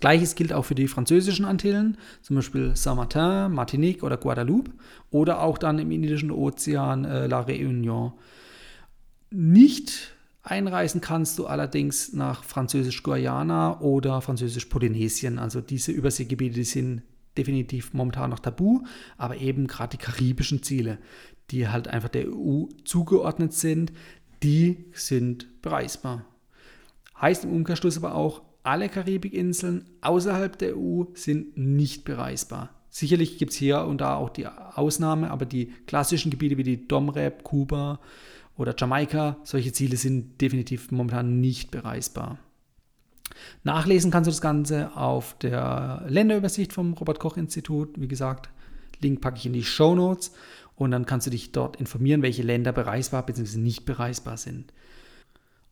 Gleiches 0.00 0.34
gilt 0.34 0.52
auch 0.52 0.64
für 0.64 0.74
die 0.74 0.88
französischen 0.88 1.44
Antillen, 1.44 1.96
zum 2.22 2.36
Beispiel 2.36 2.74
Saint-Martin, 2.74 3.52
Martinique 3.52 4.02
oder 4.02 4.16
Guadeloupe 4.16 4.70
oder 5.10 5.42
auch 5.42 5.58
dann 5.58 5.78
im 5.78 5.90
Indischen 5.90 6.30
Ozean 6.30 7.04
äh, 7.04 7.26
La 7.26 7.42
Réunion. 7.42 8.12
Nicht 9.30 10.14
einreisen 10.42 11.00
kannst 11.00 11.38
du 11.38 11.46
allerdings 11.46 12.12
nach 12.12 12.44
Französisch-Guayana 12.44 13.80
oder 13.80 14.20
Französisch-Polynesien. 14.20 15.38
Also 15.38 15.60
diese 15.60 15.92
Überseegebiete 15.92 16.54
die 16.54 16.64
sind 16.64 17.02
definitiv 17.36 17.92
momentan 17.92 18.30
noch 18.30 18.38
tabu, 18.38 18.82
aber 19.18 19.36
eben 19.36 19.66
gerade 19.66 19.96
die 19.96 20.02
karibischen 20.02 20.62
Ziele, 20.62 20.98
die 21.50 21.68
halt 21.68 21.88
einfach 21.88 22.08
der 22.08 22.28
EU 22.28 22.64
zugeordnet 22.84 23.52
sind, 23.52 23.92
die 24.42 24.84
sind 24.92 25.62
bereisbar. 25.62 26.24
Heißt 27.20 27.44
im 27.44 27.52
Umkehrschluss 27.52 27.96
aber 27.96 28.14
auch, 28.14 28.42
alle 28.66 28.88
Karibikinseln 28.88 29.84
außerhalb 30.00 30.58
der 30.58 30.76
EU 30.76 31.04
sind 31.14 31.56
nicht 31.56 32.04
bereisbar. 32.04 32.70
Sicherlich 32.90 33.38
gibt 33.38 33.52
es 33.52 33.58
hier 33.58 33.82
und 33.82 34.00
da 34.00 34.16
auch 34.16 34.30
die 34.30 34.46
Ausnahme, 34.46 35.30
aber 35.30 35.44
die 35.44 35.72
klassischen 35.86 36.30
Gebiete 36.30 36.56
wie 36.56 36.62
die 36.62 36.88
Domrep, 36.88 37.44
Kuba 37.44 38.00
oder 38.56 38.74
Jamaika, 38.76 39.36
solche 39.44 39.72
Ziele 39.72 39.96
sind 39.96 40.40
definitiv 40.40 40.90
momentan 40.90 41.40
nicht 41.40 41.70
bereisbar. 41.70 42.38
Nachlesen 43.64 44.10
kannst 44.10 44.28
du 44.28 44.32
das 44.32 44.40
Ganze 44.40 44.96
auf 44.96 45.36
der 45.38 46.04
Länderübersicht 46.08 46.72
vom 46.72 46.94
Robert 46.94 47.20
Koch 47.20 47.36
Institut. 47.36 48.00
Wie 48.00 48.08
gesagt, 48.08 48.48
Link 49.00 49.20
packe 49.20 49.36
ich 49.36 49.46
in 49.46 49.52
die 49.52 49.64
Show 49.64 49.94
Notes 49.94 50.32
und 50.74 50.90
dann 50.90 51.06
kannst 51.06 51.26
du 51.26 51.30
dich 51.30 51.52
dort 51.52 51.76
informieren, 51.76 52.22
welche 52.22 52.42
Länder 52.42 52.72
bereisbar 52.72 53.24
bzw. 53.24 53.58
nicht 53.58 53.84
bereisbar 53.84 54.38
sind. 54.38 54.72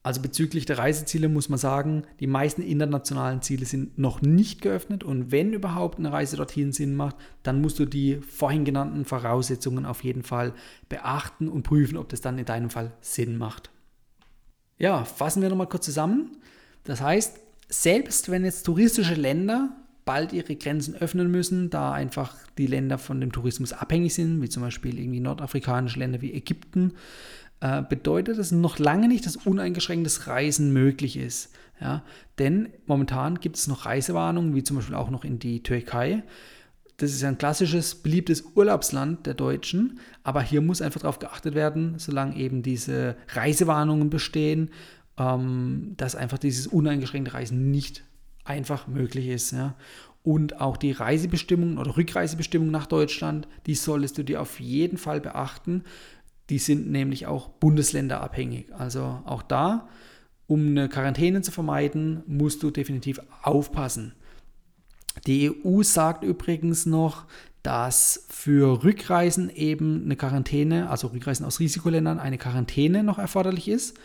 Also 0.04 0.20
bezüglich 0.20 0.66
der 0.66 0.76
Reiseziele 0.76 1.30
muss 1.30 1.48
man 1.48 1.58
sagen, 1.58 2.02
die 2.20 2.26
meisten 2.26 2.60
internationalen 2.60 3.40
Ziele 3.40 3.64
sind 3.64 3.98
noch 3.98 4.20
nicht 4.20 4.60
geöffnet 4.60 5.02
und 5.02 5.32
wenn 5.32 5.54
überhaupt 5.54 5.98
eine 5.98 6.12
Reise 6.12 6.36
dorthin 6.36 6.72
Sinn 6.72 6.94
macht, 6.94 7.16
dann 7.42 7.62
musst 7.62 7.78
du 7.78 7.86
die 7.86 8.16
vorhin 8.16 8.66
genannten 8.66 9.06
Voraussetzungen 9.06 9.86
auf 9.86 10.04
jeden 10.04 10.22
Fall 10.22 10.52
beachten 10.90 11.48
und 11.48 11.62
prüfen, 11.62 11.96
ob 11.96 12.10
das 12.10 12.20
dann 12.20 12.36
in 12.36 12.44
deinem 12.44 12.68
Fall 12.68 12.92
Sinn 13.00 13.38
macht. 13.38 13.70
Ja, 14.76 15.06
fassen 15.06 15.40
wir 15.40 15.48
nochmal 15.48 15.70
kurz 15.70 15.86
zusammen. 15.86 16.36
Das 16.84 17.00
heißt, 17.00 17.40
selbst 17.70 18.30
wenn 18.30 18.44
jetzt 18.44 18.64
touristische 18.64 19.14
Länder 19.14 19.74
bald 20.04 20.32
ihre 20.32 20.56
Grenzen 20.56 20.94
öffnen 20.94 21.30
müssen, 21.30 21.70
da 21.70 21.92
einfach 21.92 22.36
die 22.58 22.66
Länder 22.66 22.98
von 22.98 23.20
dem 23.20 23.32
Tourismus 23.32 23.72
abhängig 23.72 24.14
sind, 24.14 24.42
wie 24.42 24.48
zum 24.48 24.62
Beispiel 24.62 24.98
irgendwie 24.98 25.20
nordafrikanische 25.20 25.98
Länder 25.98 26.20
wie 26.20 26.32
Ägypten, 26.32 26.92
äh, 27.60 27.82
bedeutet 27.82 28.38
das 28.38 28.52
noch 28.52 28.78
lange 28.78 29.08
nicht, 29.08 29.26
dass 29.26 29.36
uneingeschränktes 29.36 30.26
Reisen 30.26 30.72
möglich 30.72 31.16
ist. 31.16 31.54
Ja? 31.80 32.04
Denn 32.38 32.68
momentan 32.86 33.40
gibt 33.40 33.56
es 33.56 33.66
noch 33.66 33.86
Reisewarnungen, 33.86 34.54
wie 34.54 34.62
zum 34.62 34.76
Beispiel 34.76 34.94
auch 34.94 35.10
noch 35.10 35.24
in 35.24 35.38
die 35.38 35.62
Türkei. 35.62 36.22
Das 36.98 37.10
ist 37.10 37.24
ein 37.24 37.38
klassisches, 37.38 37.96
beliebtes 37.96 38.42
Urlaubsland 38.54 39.26
der 39.26 39.34
Deutschen, 39.34 39.98
aber 40.22 40.42
hier 40.42 40.60
muss 40.60 40.80
einfach 40.80 41.00
darauf 41.00 41.18
geachtet 41.18 41.54
werden, 41.54 41.98
solange 41.98 42.36
eben 42.36 42.62
diese 42.62 43.16
Reisewarnungen 43.28 44.10
bestehen, 44.10 44.70
ähm, 45.18 45.94
dass 45.96 46.14
einfach 46.14 46.38
dieses 46.38 46.66
uneingeschränkte 46.66 47.34
Reisen 47.34 47.70
nicht 47.70 48.04
einfach 48.44 48.86
möglich 48.86 49.28
ist. 49.28 49.52
Ja? 49.52 49.74
Und 50.22 50.60
auch 50.60 50.76
die 50.76 50.92
Reisebestimmungen 50.92 51.78
oder 51.78 51.96
Rückreisebestimmungen 51.96 52.72
nach 52.72 52.86
Deutschland, 52.86 53.48
die 53.66 53.74
solltest 53.74 54.18
du 54.18 54.22
dir 54.22 54.40
auf 54.40 54.60
jeden 54.60 54.98
Fall 54.98 55.20
beachten. 55.20 55.84
Die 56.50 56.58
sind 56.58 56.90
nämlich 56.90 57.26
auch 57.26 57.48
bundesländerabhängig. 57.48 58.74
Also 58.74 59.22
auch 59.24 59.42
da, 59.42 59.88
um 60.46 60.68
eine 60.68 60.88
Quarantäne 60.88 61.42
zu 61.42 61.52
vermeiden, 61.52 62.22
musst 62.26 62.62
du 62.62 62.70
definitiv 62.70 63.20
aufpassen. 63.42 64.14
Die 65.26 65.50
EU 65.50 65.82
sagt 65.82 66.24
übrigens 66.24 66.86
noch, 66.86 67.26
dass 67.62 68.26
für 68.28 68.84
Rückreisen 68.84 69.48
eben 69.48 70.04
eine 70.04 70.16
Quarantäne, 70.16 70.90
also 70.90 71.06
Rückreisen 71.08 71.46
aus 71.46 71.60
Risikoländern, 71.60 72.18
eine 72.18 72.36
Quarantäne 72.36 73.02
noch 73.02 73.18
erforderlich 73.18 73.68
ist, 73.68 73.96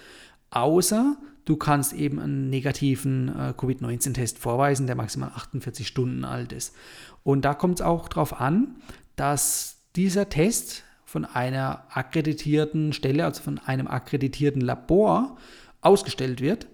außer 0.52 1.18
du 1.46 1.58
kannst 1.58 1.94
eben 1.94 2.20
einen 2.20 2.50
negativen 2.50 3.30
äh, 3.30 3.54
Covid-19-Test 3.58 4.38
vorweisen, 4.38 4.86
der 4.86 4.96
maximal 4.96 5.32
48 5.36 5.88
Stunden 5.88 6.24
alt 6.24 6.54
ist. 6.54 6.76
Und 7.24 7.44
da 7.44 7.54
kommt 7.56 7.80
es 7.80 7.86
auch 7.86 8.08
darauf 8.08 8.40
an, 8.40 8.76
dass 9.16 9.78
dieser 9.96 10.30
Test 10.30 10.84
von 11.06 11.26
einer 11.26 11.86
akkreditierten 11.90 12.94
Stelle, 12.94 13.26
also 13.26 13.42
von 13.42 13.58
einem 13.58 13.88
akkreditierten 13.88 14.62
Labor 14.62 15.38
ausgestellt 15.82 16.40
wird. 16.40 16.68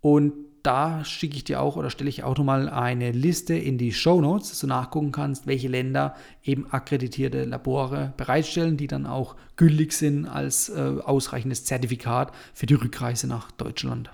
Und 0.00 0.32
da 0.64 1.04
schicke 1.04 1.36
ich 1.36 1.44
dir 1.44 1.60
auch 1.60 1.76
oder 1.76 1.90
stelle 1.90 2.08
ich 2.08 2.24
auch 2.24 2.38
nochmal 2.38 2.70
eine 2.70 3.12
Liste 3.12 3.54
in 3.54 3.76
die 3.76 3.92
Show 3.92 4.22
Notes, 4.22 4.48
dass 4.48 4.60
du 4.60 4.66
nachgucken 4.66 5.12
kannst, 5.12 5.46
welche 5.46 5.68
Länder 5.68 6.16
eben 6.42 6.66
akkreditierte 6.70 7.44
Labore 7.44 8.14
bereitstellen, 8.16 8.78
die 8.78 8.86
dann 8.86 9.04
auch 9.04 9.36
gültig 9.56 9.92
sind 9.92 10.26
als 10.26 10.70
äh, 10.70 10.96
ausreichendes 11.04 11.66
Zertifikat 11.66 12.32
für 12.54 12.64
die 12.64 12.74
Rückreise 12.74 13.26
nach 13.26 13.50
Deutschland. 13.52 14.10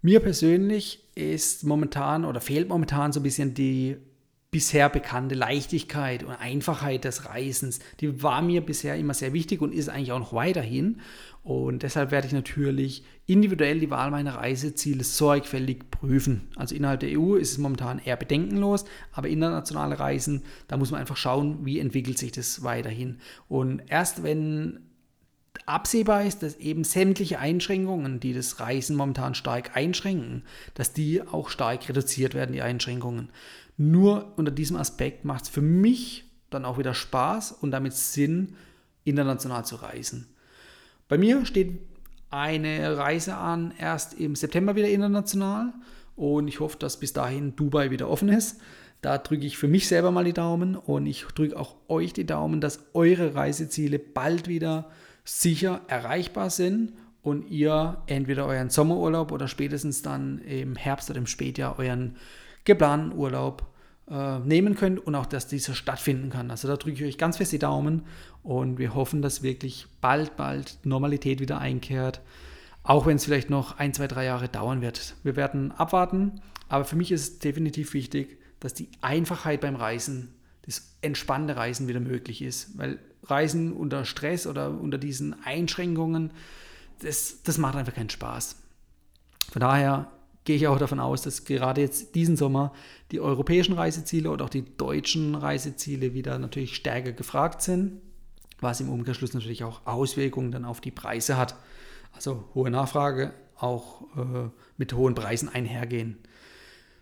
Mir 0.00 0.20
persönlich 0.20 1.04
ist 1.14 1.64
momentan 1.64 2.24
oder 2.24 2.40
fehlt 2.40 2.68
momentan 2.68 3.12
so 3.12 3.20
ein 3.20 3.24
bisschen 3.24 3.52
die 3.52 3.98
bisher 4.56 4.88
bekannte 4.88 5.34
Leichtigkeit 5.34 6.22
und 6.22 6.30
Einfachheit 6.30 7.04
des 7.04 7.26
Reisens, 7.26 7.78
die 8.00 8.22
war 8.22 8.40
mir 8.40 8.62
bisher 8.62 8.96
immer 8.96 9.12
sehr 9.12 9.34
wichtig 9.34 9.60
und 9.60 9.74
ist 9.74 9.90
eigentlich 9.90 10.12
auch 10.12 10.18
noch 10.18 10.32
weiterhin. 10.32 11.02
Und 11.42 11.82
deshalb 11.82 12.10
werde 12.10 12.26
ich 12.26 12.32
natürlich 12.32 13.04
individuell 13.26 13.80
die 13.80 13.90
Wahl 13.90 14.10
meiner 14.10 14.36
Reiseziele 14.36 15.04
sorgfältig 15.04 15.90
prüfen. 15.90 16.48
Also 16.56 16.74
innerhalb 16.74 17.00
der 17.00 17.20
EU 17.20 17.34
ist 17.34 17.52
es 17.52 17.58
momentan 17.58 17.98
eher 17.98 18.16
bedenkenlos, 18.16 18.86
aber 19.12 19.28
internationale 19.28 20.00
Reisen, 20.00 20.42
da 20.68 20.78
muss 20.78 20.90
man 20.90 21.00
einfach 21.00 21.18
schauen, 21.18 21.66
wie 21.66 21.78
entwickelt 21.78 22.16
sich 22.16 22.32
das 22.32 22.62
weiterhin. 22.62 23.18
Und 23.48 23.82
erst 23.88 24.22
wenn 24.22 24.85
absehbar 25.66 26.24
ist, 26.24 26.42
dass 26.42 26.56
eben 26.56 26.84
sämtliche 26.84 27.38
Einschränkungen, 27.38 28.20
die 28.20 28.32
das 28.32 28.60
Reisen 28.60 28.96
momentan 28.96 29.34
stark 29.34 29.76
einschränken, 29.76 30.42
dass 30.74 30.92
die 30.92 31.22
auch 31.22 31.48
stark 31.48 31.88
reduziert 31.88 32.34
werden, 32.34 32.52
die 32.52 32.62
Einschränkungen. 32.62 33.30
Nur 33.76 34.32
unter 34.36 34.52
diesem 34.52 34.76
Aspekt 34.76 35.24
macht 35.24 35.44
es 35.44 35.48
für 35.50 35.62
mich 35.62 36.24
dann 36.50 36.64
auch 36.64 36.78
wieder 36.78 36.94
Spaß 36.94 37.52
und 37.52 37.70
damit 37.70 37.94
Sinn, 37.94 38.54
international 39.04 39.64
zu 39.64 39.76
reisen. 39.76 40.26
Bei 41.08 41.18
mir 41.18 41.44
steht 41.46 41.78
eine 42.30 42.96
Reise 42.96 43.36
an, 43.36 43.72
erst 43.78 44.14
im 44.14 44.34
September 44.34 44.74
wieder 44.74 44.88
international 44.88 45.72
und 46.16 46.48
ich 46.48 46.60
hoffe, 46.60 46.78
dass 46.78 46.98
bis 46.98 47.12
dahin 47.12 47.54
Dubai 47.54 47.90
wieder 47.90 48.08
offen 48.08 48.28
ist. 48.28 48.60
Da 49.02 49.18
drücke 49.18 49.46
ich 49.46 49.58
für 49.58 49.68
mich 49.68 49.86
selber 49.86 50.10
mal 50.10 50.24
die 50.24 50.32
Daumen 50.32 50.74
und 50.74 51.06
ich 51.06 51.24
drücke 51.34 51.58
auch 51.58 51.76
euch 51.88 52.12
die 52.12 52.26
Daumen, 52.26 52.60
dass 52.60 52.86
eure 52.94 53.34
Reiseziele 53.34 53.98
bald 53.98 54.48
wieder 54.48 54.90
sicher 55.26 55.82
erreichbar 55.88 56.48
sind 56.50 56.92
und 57.20 57.50
ihr 57.50 57.98
entweder 58.06 58.46
euren 58.46 58.70
Sommerurlaub 58.70 59.32
oder 59.32 59.48
spätestens 59.48 60.00
dann 60.00 60.38
im 60.38 60.76
Herbst 60.76 61.10
oder 61.10 61.18
im 61.18 61.26
Spätjahr 61.26 61.78
euren 61.78 62.16
geplanten 62.64 63.16
Urlaub 63.18 63.66
äh, 64.08 64.38
nehmen 64.38 64.76
könnt 64.76 65.04
und 65.04 65.14
auch, 65.16 65.26
dass 65.26 65.48
dieser 65.48 65.74
stattfinden 65.74 66.30
kann. 66.30 66.50
Also 66.50 66.68
da 66.68 66.76
drücke 66.76 67.02
ich 67.02 67.04
euch 67.04 67.18
ganz 67.18 67.38
fest 67.38 67.52
die 67.52 67.58
Daumen 67.58 68.02
und 68.44 68.78
wir 68.78 68.94
hoffen, 68.94 69.20
dass 69.20 69.42
wirklich 69.42 69.88
bald, 70.00 70.36
bald 70.36 70.78
Normalität 70.84 71.40
wieder 71.40 71.58
einkehrt. 71.58 72.20
Auch 72.84 73.06
wenn 73.06 73.16
es 73.16 73.24
vielleicht 73.24 73.50
noch 73.50 73.78
ein, 73.78 73.92
zwei, 73.92 74.06
drei 74.06 74.24
Jahre 74.24 74.48
dauern 74.48 74.80
wird. 74.80 75.16
Wir 75.24 75.34
werden 75.34 75.72
abwarten, 75.72 76.40
aber 76.68 76.84
für 76.84 76.94
mich 76.94 77.10
ist 77.10 77.20
es 77.22 77.38
definitiv 77.40 77.94
wichtig, 77.94 78.38
dass 78.60 78.74
die 78.74 78.88
Einfachheit 79.00 79.60
beim 79.60 79.74
Reisen, 79.74 80.32
das 80.62 80.94
entspannte 81.02 81.56
Reisen 81.56 81.88
wieder 81.88 82.00
möglich 82.00 82.42
ist. 82.42 82.78
Weil 82.78 83.00
Reisen 83.30 83.72
unter 83.72 84.04
Stress 84.04 84.46
oder 84.46 84.70
unter 84.70 84.98
diesen 84.98 85.36
Einschränkungen, 85.44 86.32
das, 87.00 87.42
das 87.42 87.58
macht 87.58 87.76
einfach 87.76 87.94
keinen 87.94 88.10
Spaß. 88.10 88.56
Von 89.52 89.60
daher 89.60 90.10
gehe 90.44 90.56
ich 90.56 90.66
auch 90.66 90.78
davon 90.78 91.00
aus, 91.00 91.22
dass 91.22 91.44
gerade 91.44 91.80
jetzt 91.80 92.14
diesen 92.14 92.36
Sommer 92.36 92.72
die 93.10 93.20
europäischen 93.20 93.74
Reiseziele 93.74 94.30
oder 94.30 94.46
auch 94.46 94.50
die 94.50 94.64
deutschen 94.76 95.34
Reiseziele 95.34 96.14
wieder 96.14 96.38
natürlich 96.38 96.76
stärker 96.76 97.12
gefragt 97.12 97.62
sind, 97.62 98.00
was 98.60 98.80
im 98.80 98.88
Umkehrschluss 98.88 99.34
natürlich 99.34 99.64
auch 99.64 99.86
Auswirkungen 99.86 100.52
dann 100.52 100.64
auf 100.64 100.80
die 100.80 100.90
Preise 100.90 101.36
hat. 101.36 101.56
Also 102.12 102.44
hohe 102.54 102.70
Nachfrage 102.70 103.34
auch 103.58 104.02
äh, 104.16 104.50
mit 104.76 104.92
hohen 104.92 105.14
Preisen 105.14 105.48
einhergehen. 105.48 106.18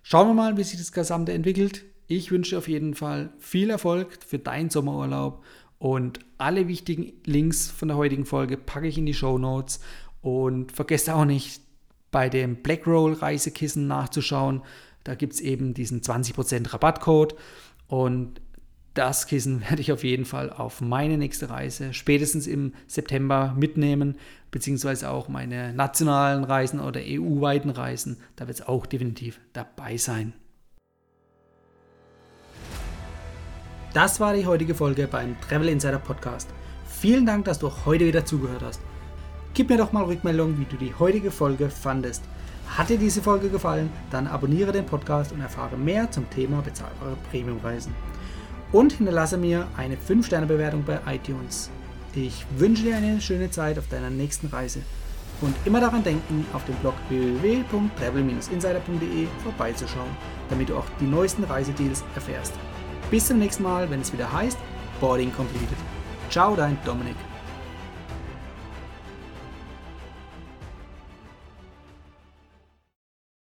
Schauen 0.02 0.28
wir 0.28 0.34
mal, 0.34 0.56
wie 0.56 0.64
sich 0.64 0.78
das 0.78 0.92
Gesamte 0.92 1.32
entwickelt. 1.32 1.84
Ich 2.06 2.30
wünsche 2.30 2.58
auf 2.58 2.68
jeden 2.68 2.94
Fall 2.94 3.32
viel 3.38 3.70
Erfolg 3.70 4.18
für 4.26 4.38
deinen 4.38 4.70
Sommerurlaub 4.70 5.42
und 5.78 6.20
alle 6.38 6.68
wichtigen 6.68 7.12
Links 7.24 7.70
von 7.70 7.88
der 7.88 7.96
heutigen 7.96 8.26
Folge 8.26 8.56
packe 8.56 8.86
ich 8.86 8.98
in 8.98 9.06
die 9.06 9.14
Show 9.14 9.38
Notes 9.38 9.80
und 10.22 10.72
vergesst 10.72 11.10
auch 11.10 11.24
nicht, 11.24 11.60
bei 12.10 12.28
dem 12.28 12.62
Blackroll 12.62 13.14
Reisekissen 13.14 13.88
nachzuschauen. 13.88 14.62
Da 15.02 15.16
gibt 15.16 15.32
es 15.34 15.40
eben 15.40 15.74
diesen 15.74 16.00
20% 16.00 16.72
Rabattcode 16.72 17.34
und 17.88 18.40
das 18.94 19.26
Kissen 19.26 19.60
werde 19.68 19.82
ich 19.82 19.92
auf 19.92 20.04
jeden 20.04 20.24
Fall 20.24 20.50
auf 20.50 20.80
meine 20.80 21.18
nächste 21.18 21.50
Reise 21.50 21.92
spätestens 21.92 22.46
im 22.46 22.72
September 22.86 23.54
mitnehmen, 23.58 24.16
beziehungsweise 24.52 25.10
auch 25.10 25.28
meine 25.28 25.74
nationalen 25.74 26.44
Reisen 26.44 26.78
oder 26.78 27.00
EU-weiten 27.04 27.70
Reisen. 27.70 28.18
Da 28.36 28.46
wird 28.46 28.60
es 28.60 28.66
auch 28.66 28.86
definitiv 28.86 29.40
dabei 29.52 29.96
sein. 29.96 30.34
Das 33.94 34.18
war 34.18 34.34
die 34.34 34.44
heutige 34.44 34.74
Folge 34.74 35.06
beim 35.06 35.40
Travel 35.40 35.68
Insider 35.68 36.00
Podcast. 36.00 36.50
Vielen 36.84 37.26
Dank, 37.26 37.44
dass 37.44 37.60
du 37.60 37.70
heute 37.86 38.04
wieder 38.04 38.24
zugehört 38.24 38.64
hast. 38.64 38.80
Gib 39.54 39.70
mir 39.70 39.78
doch 39.78 39.92
mal 39.92 40.02
Rückmeldung, 40.02 40.58
wie 40.58 40.64
du 40.64 40.76
die 40.76 40.92
heutige 40.98 41.30
Folge 41.30 41.70
fandest. 41.70 42.24
Hat 42.76 42.88
dir 42.88 42.98
diese 42.98 43.22
Folge 43.22 43.50
gefallen, 43.50 43.92
dann 44.10 44.26
abonniere 44.26 44.72
den 44.72 44.84
Podcast 44.84 45.30
und 45.30 45.40
erfahre 45.40 45.76
mehr 45.76 46.10
zum 46.10 46.28
Thema 46.28 46.60
bezahlbare 46.60 47.16
Premiumreisen. 47.30 47.94
Und 48.72 48.94
hinterlasse 48.94 49.38
mir 49.38 49.68
eine 49.76 49.94
5-Sterne-Bewertung 49.94 50.82
bei 50.82 50.98
iTunes. 51.06 51.70
Ich 52.16 52.44
wünsche 52.56 52.82
dir 52.82 52.96
eine 52.96 53.20
schöne 53.20 53.52
Zeit 53.52 53.78
auf 53.78 53.86
deiner 53.86 54.10
nächsten 54.10 54.48
Reise. 54.48 54.80
Und 55.40 55.54
immer 55.64 55.78
daran 55.78 56.02
denken, 56.02 56.44
auf 56.52 56.64
dem 56.64 56.74
Blog 56.76 56.94
www.travel-insider.de 57.10 59.28
vorbeizuschauen, 59.44 60.16
damit 60.50 60.70
du 60.70 60.76
auch 60.76 60.86
die 61.00 61.06
neuesten 61.06 61.44
Reisedeals 61.44 62.02
erfährst. 62.16 62.54
Bis 63.14 63.28
zum 63.28 63.38
nächsten 63.38 63.62
Mal, 63.62 63.88
wenn 63.90 64.00
es 64.00 64.12
wieder 64.12 64.32
heißt 64.32 64.58
Boarding 65.00 65.32
Completed. 65.32 65.78
Ciao, 66.30 66.56
dein 66.56 66.76
Dominik. 66.84 67.14